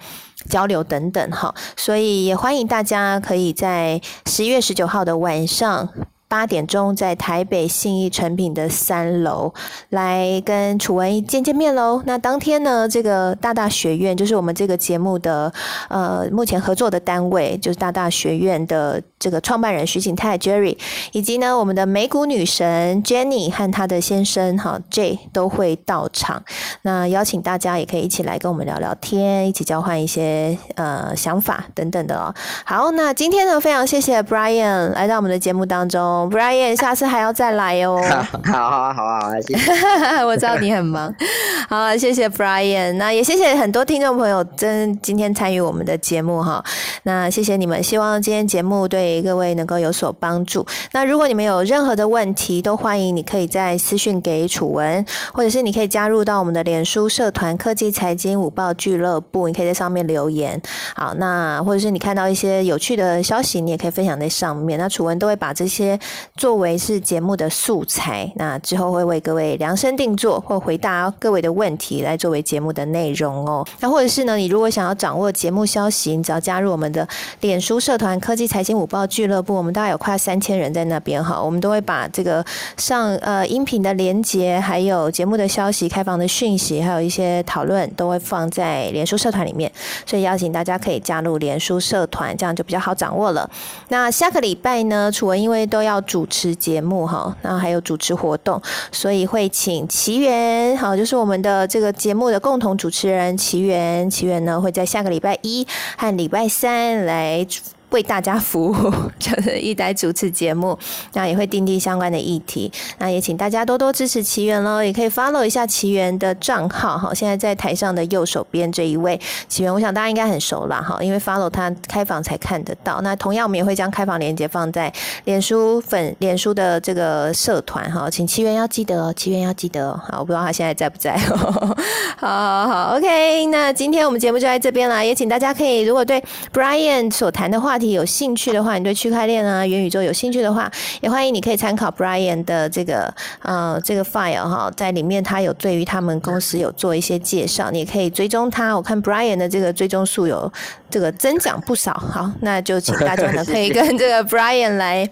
[0.49, 5.89] 交流等等哈，所以也欢迎大家可以在十一月十九号的晚上。
[6.27, 9.53] 八点钟在台北信义成品的三楼
[9.89, 12.01] 来跟楚文一见见面喽。
[12.05, 15.51] 那当天呢，这个大大学院就是我们这个节目的
[15.87, 20.77] 呃目前合作的单位，就是大大学院的这个创办人徐景泰 Jerry，
[21.13, 26.43] 以及呢我们的美股女神 Jenny 和她的先生哈 J 都会到场。
[26.81, 32.35] 那邀请大家也可以一起来跟我们聊聊天，一起交换一些呃想法等等的哦。
[32.65, 36.16] 好，那今天呢非常谢谢 Brian 来到我们的节目当中。
[36.25, 38.01] Brian，下次还要再来哦。
[38.45, 39.71] 好好好啊，谢谢。
[40.25, 41.13] 我知道你很忙。
[41.69, 42.93] 好，谢谢 Brian。
[42.93, 46.63] 那也谢谢很多听众朋友，真今天参与我们的节目哈。
[47.03, 50.65] 那谢谢你们，希望今天节目对各位能够有所帮助。
[50.93, 60.61] 那如果你们有任何的问题，都欢迎你可以在私讯给楚文，或者是你可以加入到我们的脸书社团“科技财经午报俱乐部”，你可以在上面留言。
[60.95, 64.79] 好，那或者是你看到一些有趣的消息，你也可以分享在上面。
[64.79, 65.99] 那楚文都会把这些。
[66.35, 73.65] 作为是节目的素材，那之后会为各位量身定做或回答各位的问题，来作为节目的内容哦。
[73.79, 77.07] 那或者是呢，你如果想要掌握节目消息，你只要加入我们的
[77.41, 81.41] 脸书社团“科技财经五报俱乐部”，我们大概有快三千人在那边哈。
[81.41, 82.45] 我们都会把这个
[82.77, 89.71] 上呃音频的连接，还有节目的消息、开房的讯息，还有一些讨论，都会放在脸书社团里面。
[90.05, 93.49] 所以邀请大家可以加入脸书社团，这样就比较好掌握了。
[93.89, 95.96] 那下个礼拜呢，楚文因为都要。
[96.01, 105.65] 主持节目哈，那还有主持活动，所以会请奇缘，好，就是我们的这个节目的共同主持人奇缘，奇缘呢会在下个礼拜一
[105.97, 107.45] 和礼拜三来。
[107.89, 110.77] 为大家服务，就是一代主持节目，
[111.13, 112.69] 那也会订定相关的议题。
[112.99, 117.13] 那也请大家多多支持奇缘喽，也可以 follow 一下奇缘的账号哈。
[117.13, 119.17] 现在在台上的右手边这一位
[119.47, 122.99] 奇缘，我想大家应该很熟了哈，因为 follow 他开房才看得到。
[123.01, 124.91] 那同样我们也会将开房链接放在
[125.23, 129.95] 脸书粉脸书的这个社团哈，请奇缘要记得，奇缘要记得。
[129.97, 131.17] 好，我不知道他现在在不在。
[132.17, 133.45] 好好好，OK。
[133.45, 136.21] 那今天我们节目就在这边了，也请大家可以如果对
[136.53, 137.76] Brian 所谈的话。
[137.77, 140.67] 话题有兴趣的话，你对区块链啊、元宇宙有兴趣的话，
[140.99, 143.13] 也欢迎你可以参考 Brian 的这个
[143.43, 148.75] 呃这个 file 哈，在里面他有对于他们公司有做一些介绍，你也可以追踪他。
[148.75, 150.51] 我看 Brian 的这个追踪数有
[150.89, 151.93] 这个增长不少。
[151.93, 155.07] 好，那就请大家呢可以跟这个 Brian 来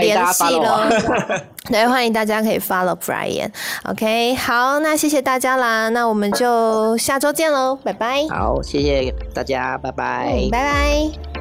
[0.00, 0.80] 联系喽。
[1.70, 3.48] 来，欢迎大家可以 follow Brian。
[3.84, 8.26] OK，好，那谢谢大家啦，那我们就下周见喽，拜拜。
[8.28, 11.37] 好，谢谢大家，拜拜，拜拜。